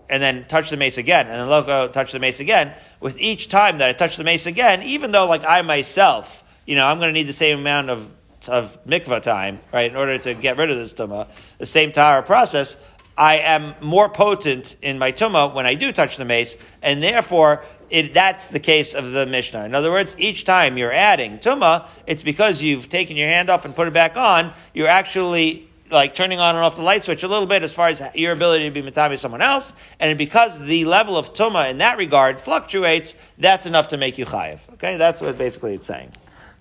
and 0.09 0.23
then 0.23 0.45
touch 0.47 0.71
the 0.71 0.77
mace 0.77 0.97
again, 0.97 1.27
and 1.27 1.35
then 1.35 1.47
let 1.47 1.67
go, 1.67 1.87
touch 1.87 2.11
the 2.11 2.17
mace 2.17 2.39
again, 2.39 2.73
with 2.99 3.19
each 3.19 3.49
time 3.49 3.77
that 3.77 3.87
I 3.87 3.93
touch 3.93 4.17
the 4.17 4.23
mace 4.23 4.47
again, 4.47 4.81
even 4.81 5.11
though 5.11 5.27
like 5.27 5.43
I 5.47 5.61
myself, 5.61 6.43
you 6.65 6.73
know, 6.73 6.87
I'm 6.87 6.97
going 6.97 7.09
to 7.09 7.13
need 7.13 7.27
the 7.27 7.33
same 7.33 7.59
amount 7.59 7.91
of 7.91 8.11
of 8.47 8.83
mikvah 8.85 9.21
time, 9.21 9.59
right, 9.71 9.91
in 9.91 9.95
order 9.95 10.17
to 10.17 10.33
get 10.33 10.57
rid 10.57 10.71
of 10.71 10.77
this 10.77 10.95
tuma, 10.95 11.27
the 11.59 11.67
same 11.67 11.91
tahara 11.91 12.23
process, 12.23 12.77
I 13.19 13.39
am 13.39 13.75
more 13.81 14.07
potent 14.07 14.77
in 14.81 14.97
my 14.97 15.11
tuma 15.11 15.53
when 15.53 15.65
I 15.65 15.75
do 15.75 15.91
touch 15.91 16.15
the 16.15 16.23
mace, 16.23 16.55
and 16.81 17.03
therefore 17.03 17.63
it, 17.89 18.13
that's 18.13 18.47
the 18.47 18.61
case 18.61 18.95
of 18.95 19.11
the 19.11 19.25
Mishnah. 19.25 19.65
In 19.65 19.75
other 19.75 19.91
words, 19.91 20.15
each 20.17 20.45
time 20.45 20.77
you're 20.77 20.93
adding 20.93 21.37
tuma, 21.37 21.85
it's 22.07 22.23
because 22.23 22.61
you've 22.61 22.87
taken 22.87 23.17
your 23.17 23.27
hand 23.27 23.49
off 23.49 23.65
and 23.65 23.75
put 23.75 23.89
it 23.89 23.93
back 23.93 24.15
on. 24.15 24.53
You're 24.73 24.87
actually 24.87 25.67
like 25.91 26.15
turning 26.15 26.39
on 26.39 26.55
and 26.55 26.63
off 26.63 26.77
the 26.77 26.81
light 26.81 27.03
switch 27.03 27.23
a 27.23 27.27
little 27.27 27.47
bit 27.47 27.61
as 27.61 27.73
far 27.73 27.89
as 27.89 28.01
your 28.15 28.31
ability 28.31 28.69
to 28.69 28.71
be 28.71 28.81
matami 28.81 29.19
someone 29.19 29.41
else, 29.41 29.73
and 29.99 30.17
because 30.17 30.57
the 30.57 30.85
level 30.85 31.17
of 31.17 31.33
tuma 31.33 31.69
in 31.69 31.79
that 31.79 31.97
regard 31.97 32.39
fluctuates, 32.39 33.15
that's 33.37 33.65
enough 33.65 33.89
to 33.89 33.97
make 33.97 34.17
you 34.17 34.25
chayiv. 34.25 34.61
Okay, 34.75 34.95
that's 34.95 35.21
what 35.21 35.37
basically 35.37 35.73
it's 35.73 35.87
saying. 35.87 36.13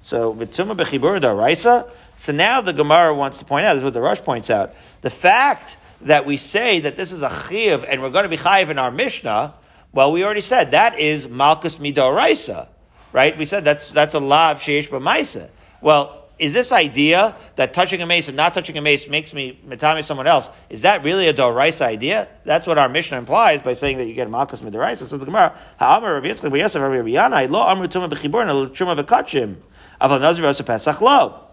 So 0.02 0.34
v'tuma 0.34 0.74
bechibur 0.76 1.20
daraisa. 1.20 1.88
So 2.16 2.32
now 2.32 2.60
the 2.62 2.72
Gemara 2.72 3.14
wants 3.14 3.38
to 3.38 3.44
point 3.44 3.64
out. 3.64 3.74
This 3.74 3.82
is 3.82 3.84
what 3.84 3.94
the 3.94 4.00
Rush 4.00 4.22
points 4.22 4.50
out. 4.50 4.74
The 5.02 5.10
fact 5.10 5.76
that 6.02 6.26
we 6.26 6.36
say 6.36 6.80
that 6.80 6.96
this 6.96 7.12
is 7.12 7.22
a 7.22 7.48
chiv 7.48 7.84
and 7.84 8.00
we're 8.00 8.10
going 8.10 8.24
to 8.24 8.28
be 8.28 8.36
chayiv 8.36 8.70
in 8.70 8.78
our 8.78 8.90
Mishnah, 8.90 9.54
well, 9.92 10.12
we 10.12 10.24
already 10.24 10.42
said 10.42 10.72
that 10.72 10.98
is 10.98 11.28
malchus 11.28 11.78
midoraisa, 11.78 12.68
right? 13.12 13.36
We 13.36 13.46
said 13.46 13.64
that's 13.64 13.90
that's 13.90 14.14
a 14.14 14.20
lav 14.20 14.60
sheish 14.60 14.88
b'maisa. 14.88 15.50
Well, 15.80 16.26
is 16.38 16.52
this 16.52 16.70
idea 16.70 17.34
that 17.56 17.74
touching 17.74 18.00
a 18.00 18.06
mace 18.06 18.28
and 18.28 18.36
not 18.36 18.54
touching 18.54 18.78
a 18.78 18.80
mace 18.80 19.08
makes 19.08 19.34
me 19.34 19.60
metami 19.66 20.04
someone 20.04 20.28
else? 20.28 20.50
Is 20.70 20.82
that 20.82 21.02
really 21.02 21.26
a 21.26 21.34
doraisa 21.34 21.82
idea? 21.82 22.28
That's 22.44 22.66
what 22.66 22.78
our 22.78 22.88
Mishnah 22.88 23.18
implies 23.18 23.60
by 23.60 23.74
saying 23.74 23.98
that 23.98 24.04
you 24.04 24.14
get 24.14 24.30
malchus 24.30 24.60
midoraisa. 24.60 25.08
So 25.08 25.16
the 25.16 25.24
Gemara, 25.24 25.58
ha'amar 25.78 26.14
Rav 26.14 26.22
Yitzchak 26.22 26.50
b'Yosef 26.50 26.80
Rav 26.80 27.04
Yanai 27.06 27.50
lo 27.50 27.66
amru 27.66 27.88
tuma 27.88 28.08
b'chiborna 28.08 28.68
truma 28.68 29.02
v'kachim 29.02 29.56
aval 30.00 30.20
nazir 30.20 30.44
v'asa 30.44 30.64
pesach 30.64 31.00
lo. 31.00 31.47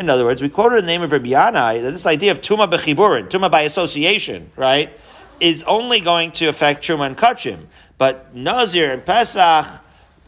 In 0.00 0.08
other 0.08 0.24
words, 0.24 0.40
we 0.40 0.48
quoted 0.48 0.82
the 0.82 0.86
name 0.86 1.02
of 1.02 1.12
Rabbi 1.12 1.28
Yanai 1.28 1.82
that 1.82 1.90
this 1.90 2.06
idea 2.06 2.32
of 2.32 2.40
tuma 2.40 2.66
bechiburin, 2.72 3.28
tuma 3.28 3.50
by 3.50 3.62
association, 3.62 4.50
right, 4.56 4.90
is 5.40 5.62
only 5.64 6.00
going 6.00 6.32
to 6.32 6.46
affect 6.46 6.82
truma 6.82 7.06
and 7.06 7.18
kachim. 7.18 7.66
But 7.98 8.34
Nazir 8.34 8.92
and 8.92 9.04
Pesach, 9.04 9.66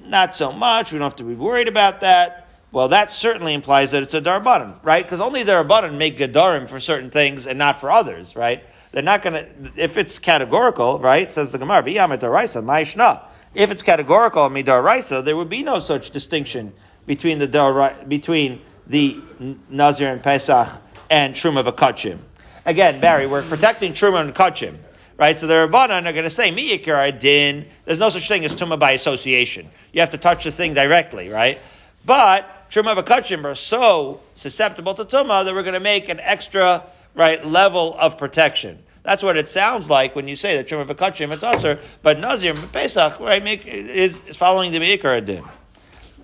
not 0.05 0.37
so 0.37 0.53
much. 0.53 0.93
We 0.93 0.99
don't 0.99 1.07
have 1.07 1.17
to 1.17 1.25
be 1.25 1.35
worried 1.35 1.69
about 1.69 2.03
that. 2.03 2.49
Well, 2.71 2.89
that 2.89 3.11
certainly 3.11 3.55
implies 3.55 3.93
that 3.93 4.03
it's 4.03 4.13
a 4.13 4.21
darbanan, 4.21 4.79
right? 4.83 5.07
Because 5.07 5.23
only 5.23 5.43
darbanan 5.43 5.97
make 5.97 6.19
gedarim 6.19 6.69
for 6.69 6.79
certain 6.79 7.09
things 7.09 7.47
and 7.47 7.59
not 7.59 7.81
for 7.81 7.91
others, 7.91 8.37
right? 8.37 8.63
They're 8.93 9.03
not 9.03 9.23
going 9.23 9.43
to, 9.43 9.73
if 9.83 9.97
it's 9.97 10.19
categorical, 10.19 10.99
right? 10.99 11.33
Says 11.33 11.51
the 11.51 11.57
Gemara, 11.57 11.83
v'yamet 11.83 12.19
daraisa, 12.19 12.63
ma'ishna. 12.63 13.23
If 13.55 13.71
it's 13.71 13.83
categorical, 13.83 14.51
midaraisa, 14.51 15.25
there 15.25 15.35
would 15.39 15.49
be 15.49 15.63
no 15.63 15.79
such 15.79 16.11
distinction 16.11 16.75
between 17.07 17.39
the 17.39 17.47
dar 17.47 17.95
between 18.07 18.61
the 18.87 19.21
Nazir 19.69 20.13
and 20.13 20.23
Pesach 20.23 20.69
and 21.11 21.35
Truma 21.35 21.65
v'Kachim. 21.65 22.19
Again, 22.65 23.01
Barry, 23.01 23.27
we're 23.27 23.43
protecting 23.43 23.93
Truma 23.93 24.21
and 24.21 24.35
Kachim, 24.35 24.77
right? 25.17 25.37
So 25.37 25.47
the 25.47 25.55
Rabbanan 25.55 26.07
are 26.07 26.13
going 26.13 26.25
to 26.25 26.31
say, 26.31 26.53
Miyikar 26.53 27.19
din, 27.19 27.67
there's 27.85 27.99
no 27.99 28.09
such 28.09 28.29
thing 28.29 28.45
as 28.45 28.55
Truma 28.55 28.79
by 28.79 28.93
association. 28.93 29.69
You 29.93 30.01
have 30.01 30.11
to 30.11 30.19
touch 30.19 30.45
the 30.45 30.51
thing 30.51 30.75
directly, 30.75 31.29
right? 31.29 31.59
But 32.05 32.71
Truma 32.71 32.97
v'Kachim 32.97 33.45
are 33.45 33.55
so 33.55 34.21
susceptible 34.35 34.95
to 34.95 35.05
Tuma 35.05 35.45
that 35.45 35.53
we're 35.55 35.63
going 35.63 35.75
to 35.75 35.81
make 35.81 36.09
an 36.09 36.21
extra, 36.21 36.85
right, 37.15 37.45
level 37.45 37.97
of 37.99 38.17
protection. 38.17 38.79
That's 39.03 39.23
what 39.23 39.37
it 39.37 39.49
sounds 39.49 39.91
like 39.91 40.15
when 40.15 40.29
you 40.29 40.37
say 40.37 40.57
that 40.57 40.69
Truma 40.69 40.87
v'Kachim, 40.87 41.33
it's 41.33 41.43
usher, 41.43 41.79
but 42.03 42.21
Nazir 42.21 42.55
and 42.55 42.73
Pesach, 42.73 43.19
right, 43.21 43.43
make, 43.43 43.67
is, 43.67 44.21
is 44.27 44.37
following 44.37 44.73
the 44.73 44.79
Miyikar 44.79 45.25
din. 45.25 45.45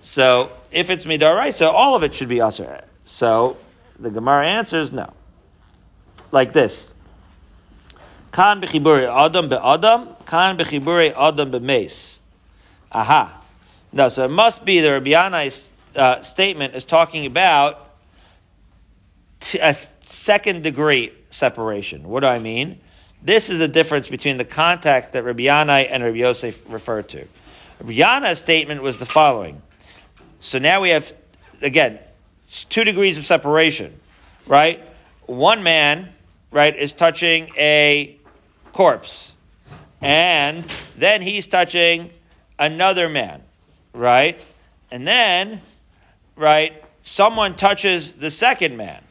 So 0.01 0.53
if 0.71 0.91
it's 0.91 1.05
midaraisa, 1.05 1.67
all 1.67 1.95
of 1.95 2.03
it 2.03 2.15
should 2.15 2.29
be 2.29 2.41
aser. 2.41 2.85
So 3.05 3.57
the 3.99 4.11
Gemara 4.11 4.47
answers 4.47 4.93
no. 4.93 5.13
Like 6.31 6.53
this. 6.53 6.91
Kan 8.33 8.61
bechiburi 8.61 9.09
adam 9.09 9.49
be'adam, 9.49 10.25
kan 10.27 10.59
bechiburi 10.59 11.15
adam. 11.17 12.19
Aha. 12.93 13.43
No, 13.93 14.09
so 14.09 14.25
it 14.25 14.31
must 14.31 14.65
be 14.65 14.81
the 14.81 14.93
Rabbi 14.93 15.11
Yanai's 15.11 15.71
uh, 15.97 16.23
statement 16.23 16.75
is 16.75 16.85
talking 16.85 17.25
about 17.25 17.91
t- 19.41 19.59
a 19.59 19.75
second 19.75 20.63
degree 20.63 21.13
separation. 21.31 22.07
What 22.09 22.21
do 22.21 22.27
I 22.27 22.39
mean? 22.39 22.81
This 23.23 23.49
is 23.49 23.59
the 23.59 23.69
difference 23.69 24.09
between 24.09 24.37
the 24.37 24.45
contact 24.45 25.15
that 25.15 25.25
Rabbi 25.25 25.45
Yanai 25.45 25.89
and 25.91 26.05
Rabbi 26.05 26.19
Yosef 26.19 26.63
referred 26.71 27.09
to. 27.09 27.27
Rabbi 27.81 27.95
Yanai's 27.95 28.39
statement 28.39 28.83
was 28.83 28.99
the 28.99 29.07
following. 29.07 29.63
So 30.41 30.59
now 30.59 30.81
we 30.81 30.91
have, 30.91 31.13
again, 31.63 31.99
two 32.69 32.85
degrees 32.85 33.19
of 33.19 33.27
separation, 33.27 33.99
right? 34.47 34.83
One 35.27 35.63
man, 35.63 36.11
right, 36.51 36.75
is 36.77 36.93
touching 36.93 37.51
a 37.57 38.17
corpse. 38.73 39.33
And 40.01 40.65
then 40.97 41.23
he's 41.23 41.47
touching 41.49 42.11
another 42.59 43.09
man, 43.09 43.43
right? 43.93 44.41
And 44.91 45.07
then, 45.07 45.61
right, 46.37 46.83
someone 47.03 47.57
touches 47.57 48.15
the 48.15 48.31
second 48.31 48.77
man. 48.77 49.03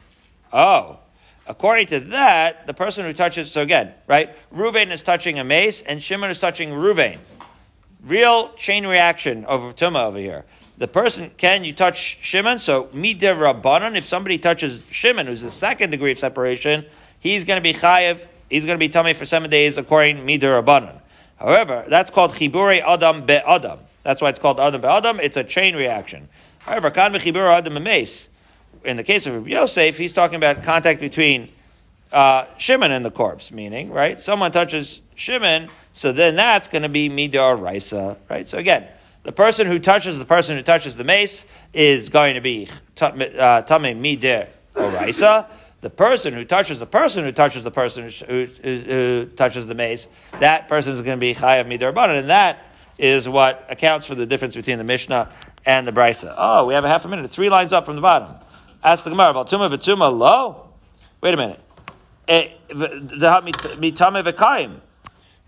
Oh, 0.50 0.98
according 1.46 1.88
to 1.88 2.00
that, 2.00 2.66
the 2.66 2.74
person 2.74 3.04
who 3.04 3.12
touches, 3.12 3.52
so 3.52 3.60
again, 3.60 3.92
right, 4.06 4.34
Ruvain 4.50 4.90
is 4.90 5.02
touching 5.02 5.38
a 5.38 5.44
mace 5.44 5.82
and 5.82 6.02
Shimon 6.02 6.30
is 6.30 6.40
touching 6.40 6.70
Ruvain. 6.70 7.18
Real 8.02 8.54
chain 8.54 8.86
reaction 8.86 9.44
of 9.44 9.74
Tuma 9.76 10.06
over 10.06 10.18
here 10.18 10.44
the 10.78 10.88
person 10.88 11.30
can 11.36 11.64
you 11.64 11.72
touch 11.72 12.18
Shimon? 12.22 12.58
So 12.58 12.84
midir 12.94 13.36
rabbanon. 13.36 13.96
If 13.96 14.04
somebody 14.04 14.38
touches 14.38 14.82
Shimon, 14.90 15.26
who's 15.26 15.42
the 15.42 15.50
second 15.50 15.90
degree 15.90 16.12
of 16.12 16.18
separation, 16.18 16.86
he's 17.18 17.44
going 17.44 17.56
to 17.56 17.62
be 17.62 17.74
chayiv. 17.74 18.24
He's 18.48 18.64
going 18.64 18.78
to 18.78 18.78
be 18.78 18.88
tamei 18.88 19.14
for 19.14 19.26
seven 19.26 19.50
days 19.50 19.76
according 19.76 20.18
midir 20.18 20.62
rabbanon. 20.62 21.00
However, 21.36 21.84
that's 21.88 22.10
called 22.10 22.32
chibure 22.32 22.80
adam 22.80 23.26
be 23.26 23.34
adam. 23.34 23.80
That's 24.04 24.22
why 24.22 24.30
it's 24.30 24.38
called 24.38 24.60
adam 24.60 24.80
be 24.80 24.86
adam. 24.86 25.20
It's 25.20 25.36
a 25.36 25.44
chain 25.44 25.74
reaction. 25.74 26.28
However, 26.60 26.90
kan 26.90 27.12
chibure 27.14 27.52
adam 27.52 27.82
mace. 27.82 28.30
In 28.84 28.96
the 28.96 29.04
case 29.04 29.26
of 29.26 29.48
Yosef, 29.48 29.98
he's 29.98 30.12
talking 30.12 30.36
about 30.36 30.62
contact 30.62 31.00
between 31.00 31.48
uh, 32.12 32.44
Shimon 32.56 32.92
and 32.92 33.04
the 33.04 33.10
corpse, 33.10 33.50
meaning 33.50 33.90
right. 33.90 34.20
Someone 34.20 34.52
touches 34.52 35.00
Shimon, 35.16 35.68
so 35.92 36.12
then 36.12 36.36
that's 36.36 36.68
going 36.68 36.82
to 36.82 36.88
be 36.88 37.10
midar 37.10 37.60
raisa, 37.60 38.16
right? 38.30 38.48
So 38.48 38.58
again 38.58 38.86
the 39.22 39.32
person 39.32 39.66
who 39.66 39.78
touches 39.78 40.18
the 40.18 40.24
person 40.24 40.56
who 40.56 40.62
touches 40.62 40.96
the 40.96 41.04
mace 41.04 41.46
is 41.72 42.08
going 42.08 42.34
to 42.34 42.40
be 42.40 42.68
uh, 43.00 43.62
tame 43.62 44.02
midir 44.02 44.48
oraisa. 44.74 45.46
The 45.80 45.90
person 45.90 46.34
who 46.34 46.44
touches 46.44 46.78
the 46.78 46.86
person 46.86 47.24
who 47.24 47.30
touches 47.30 47.62
the 47.62 47.70
person 47.70 48.10
who, 48.28 48.46
who, 48.62 48.78
who 48.78 49.26
touches 49.36 49.66
the 49.66 49.74
mace, 49.74 50.08
that 50.40 50.68
person 50.68 50.92
is 50.92 51.00
going 51.00 51.16
to 51.16 51.20
be 51.20 51.34
chayav 51.34 51.66
midir 51.66 52.18
and 52.18 52.30
that 52.30 52.64
is 52.98 53.28
what 53.28 53.64
accounts 53.68 54.06
for 54.06 54.16
the 54.16 54.26
difference 54.26 54.56
between 54.56 54.78
the 54.78 54.84
Mishnah 54.84 55.30
and 55.64 55.86
the 55.86 55.92
Brisa. 55.92 56.34
Oh, 56.36 56.66
we 56.66 56.74
have 56.74 56.84
a 56.84 56.88
half 56.88 57.04
a 57.04 57.08
minute. 57.08 57.30
Three 57.30 57.48
lines 57.48 57.72
up 57.72 57.86
from 57.86 57.94
the 57.94 58.02
bottom. 58.02 58.34
Ask 58.82 59.04
the 59.04 59.10
Gemara 59.10 59.30
about 59.30 59.48
tuma 59.48 59.70
v'tuma 59.70 60.16
lo. 60.16 60.70
Wait 61.20 61.34
a 61.34 61.36
minute. 61.36 61.60
Eh, 62.26 62.50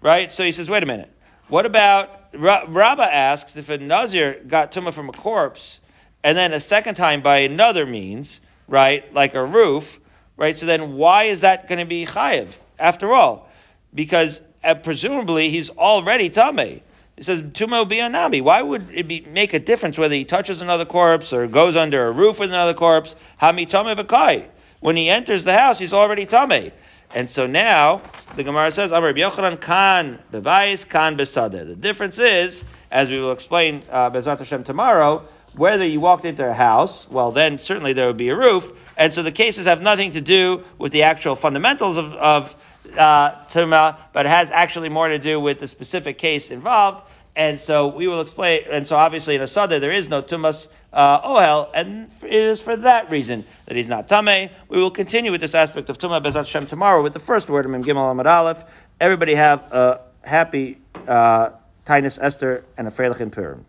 right? 0.01 0.31
So 0.31 0.45
he 0.45 0.53
says, 0.53 0.71
wait 0.71 0.83
a 0.83 0.87
minute. 0.87 1.11
What 1.49 1.67
about 1.67 2.20
Rabbah 2.33 3.03
asks 3.03 3.57
if 3.57 3.69
a 3.69 3.79
Nazir 3.79 4.41
got 4.47 4.73
tumah 4.73 4.93
from 4.93 5.09
a 5.09 5.13
corpse, 5.13 5.81
and 6.23 6.37
then 6.37 6.53
a 6.53 6.61
second 6.61 6.95
time 6.95 7.23
by 7.23 7.39
another 7.39 7.87
means, 7.87 8.41
right, 8.69 9.13
like 9.15 9.35
a 9.35 9.45
roof, 9.45 10.01
right? 10.37 10.57
So 10.57 10.67
then 10.67 10.95
why 10.95 11.25
is 11.25 11.41
that 11.41 11.69
going 11.69 11.79
to 11.79 11.85
be 11.85 12.07
chayiv 12.07 12.59
after 12.79 13.13
all? 13.13 13.49
Because 13.95 14.43
uh, 14.63 14.75
presumably 14.75 15.51
he's 15.51 15.71
already 15.71 16.31
tameh. 16.31 16.81
He 17.17 17.23
says 17.23 17.43
tumo 17.43 17.89
bianami. 17.89 18.43
Why 18.43 18.63
would 18.63 18.89
it 18.93 19.09
be, 19.09 19.21
make 19.23 19.53
a 19.53 19.59
difference 19.59 19.99
whether 19.99 20.15
he 20.15 20.25
touches 20.25 20.61
another 20.61 20.85
corpse 20.85 21.33
or 21.33 21.47
goes 21.47 21.77
under 21.77 22.07
a 22.07 22.13
roof 22.13 22.39
with 22.39 22.51
another 22.51 22.75
corpse? 22.75 23.17
Hami 23.43 23.69
tameh 23.69 23.97
b'kai. 23.97 24.47
When 24.81 24.97
he 24.97 25.11
enters 25.11 25.45
the 25.45 25.59
house, 25.59 25.79
he's 25.79 25.93
already 25.93 26.25
tameh. 26.25 26.73
And 27.15 27.29
so 27.29 27.47
now 27.47 28.03
the 28.37 28.45
Gemara 28.45 28.71
says, 28.71 28.93
Amar 28.93 29.13
Yochanan 29.13 29.61
kan 29.61 30.21
bebayis 30.33 30.89
kan 30.89 31.17
besada. 31.17 31.67
The 31.67 31.75
difference 31.75 32.19
is, 32.19 32.65
as 32.91 33.11
we 33.11 33.19
will 33.19 33.33
explain 33.33 33.83
uh, 33.91 34.11
Bezrat 34.11 34.39
Hashem 34.39 34.65
tomorrow, 34.65 35.25
whether 35.57 35.85
you 35.85 35.99
walked 35.99 36.25
into 36.25 36.49
a 36.49 36.53
house, 36.53 37.11
well, 37.11 37.33
then 37.33 37.59
certainly 37.59 37.93
there 37.93 38.07
would 38.07 38.17
be 38.17 38.29
a 38.29 38.37
roof. 38.37 38.73
And 38.97 39.13
so 39.13 39.23
the 39.23 39.33
cases 39.33 39.67
have 39.67 39.83
nothing 39.83 40.13
to 40.13 40.21
do 40.21 40.63
with 40.79 40.93
the 40.93 41.03
actual 41.03 41.35
fundamentals 41.35 41.97
of, 41.97 42.13
of 42.15 42.57
uh, 42.97 43.33
Tuma, 43.47 43.97
but 44.13 44.27
it 44.27 44.29
has 44.29 44.51
actually 44.51 44.89
more 44.89 45.09
to 45.09 45.19
do 45.19 45.41
with 45.41 45.59
the 45.59 45.67
specific 45.67 46.19
case 46.19 46.51
involved. 46.53 47.03
And 47.41 47.59
so 47.59 47.89
we 47.89 48.07
will 48.07 48.21
explain. 48.21 48.65
And 48.71 48.87
so 48.87 48.97
obviously 48.97 49.35
in 49.35 49.41
a 49.41 49.47
sada 49.47 49.81
there 49.81 49.91
is 49.91 50.11
no 50.11 50.21
tumas 50.21 50.69
uh, 50.93 51.23
ohel, 51.23 51.71
and 51.73 52.11
it 52.23 52.35
is 52.35 52.61
for 52.61 52.77
that 52.77 53.11
reason 53.11 53.45
that 53.65 53.79
he's 53.79 53.89
not 53.89 54.09
tamei. 54.09 54.51
We 54.69 54.77
will 54.77 54.91
continue 54.91 55.31
with 55.31 55.41
this 55.41 55.55
aspect 55.55 55.89
of 55.89 55.97
tumah 55.97 56.23
bezat 56.23 56.69
tomorrow 56.69 57.03
with 57.03 57.15
the 57.15 57.19
first 57.19 57.49
word 57.49 57.65
of 57.65 57.71
Mim 57.71 57.83
Gimel 57.83 58.15
Amud 58.15 58.27
Aleph. 58.27 58.65
Everybody 59.01 59.35
have 59.37 59.61
a 59.73 60.03
happy 60.23 60.83
uh, 61.09 61.53
Taanis 61.87 62.19
Esther 62.21 62.63
and 62.77 62.87
a 62.87 62.91
Freilich 62.91 63.33
Purim. 63.33 63.65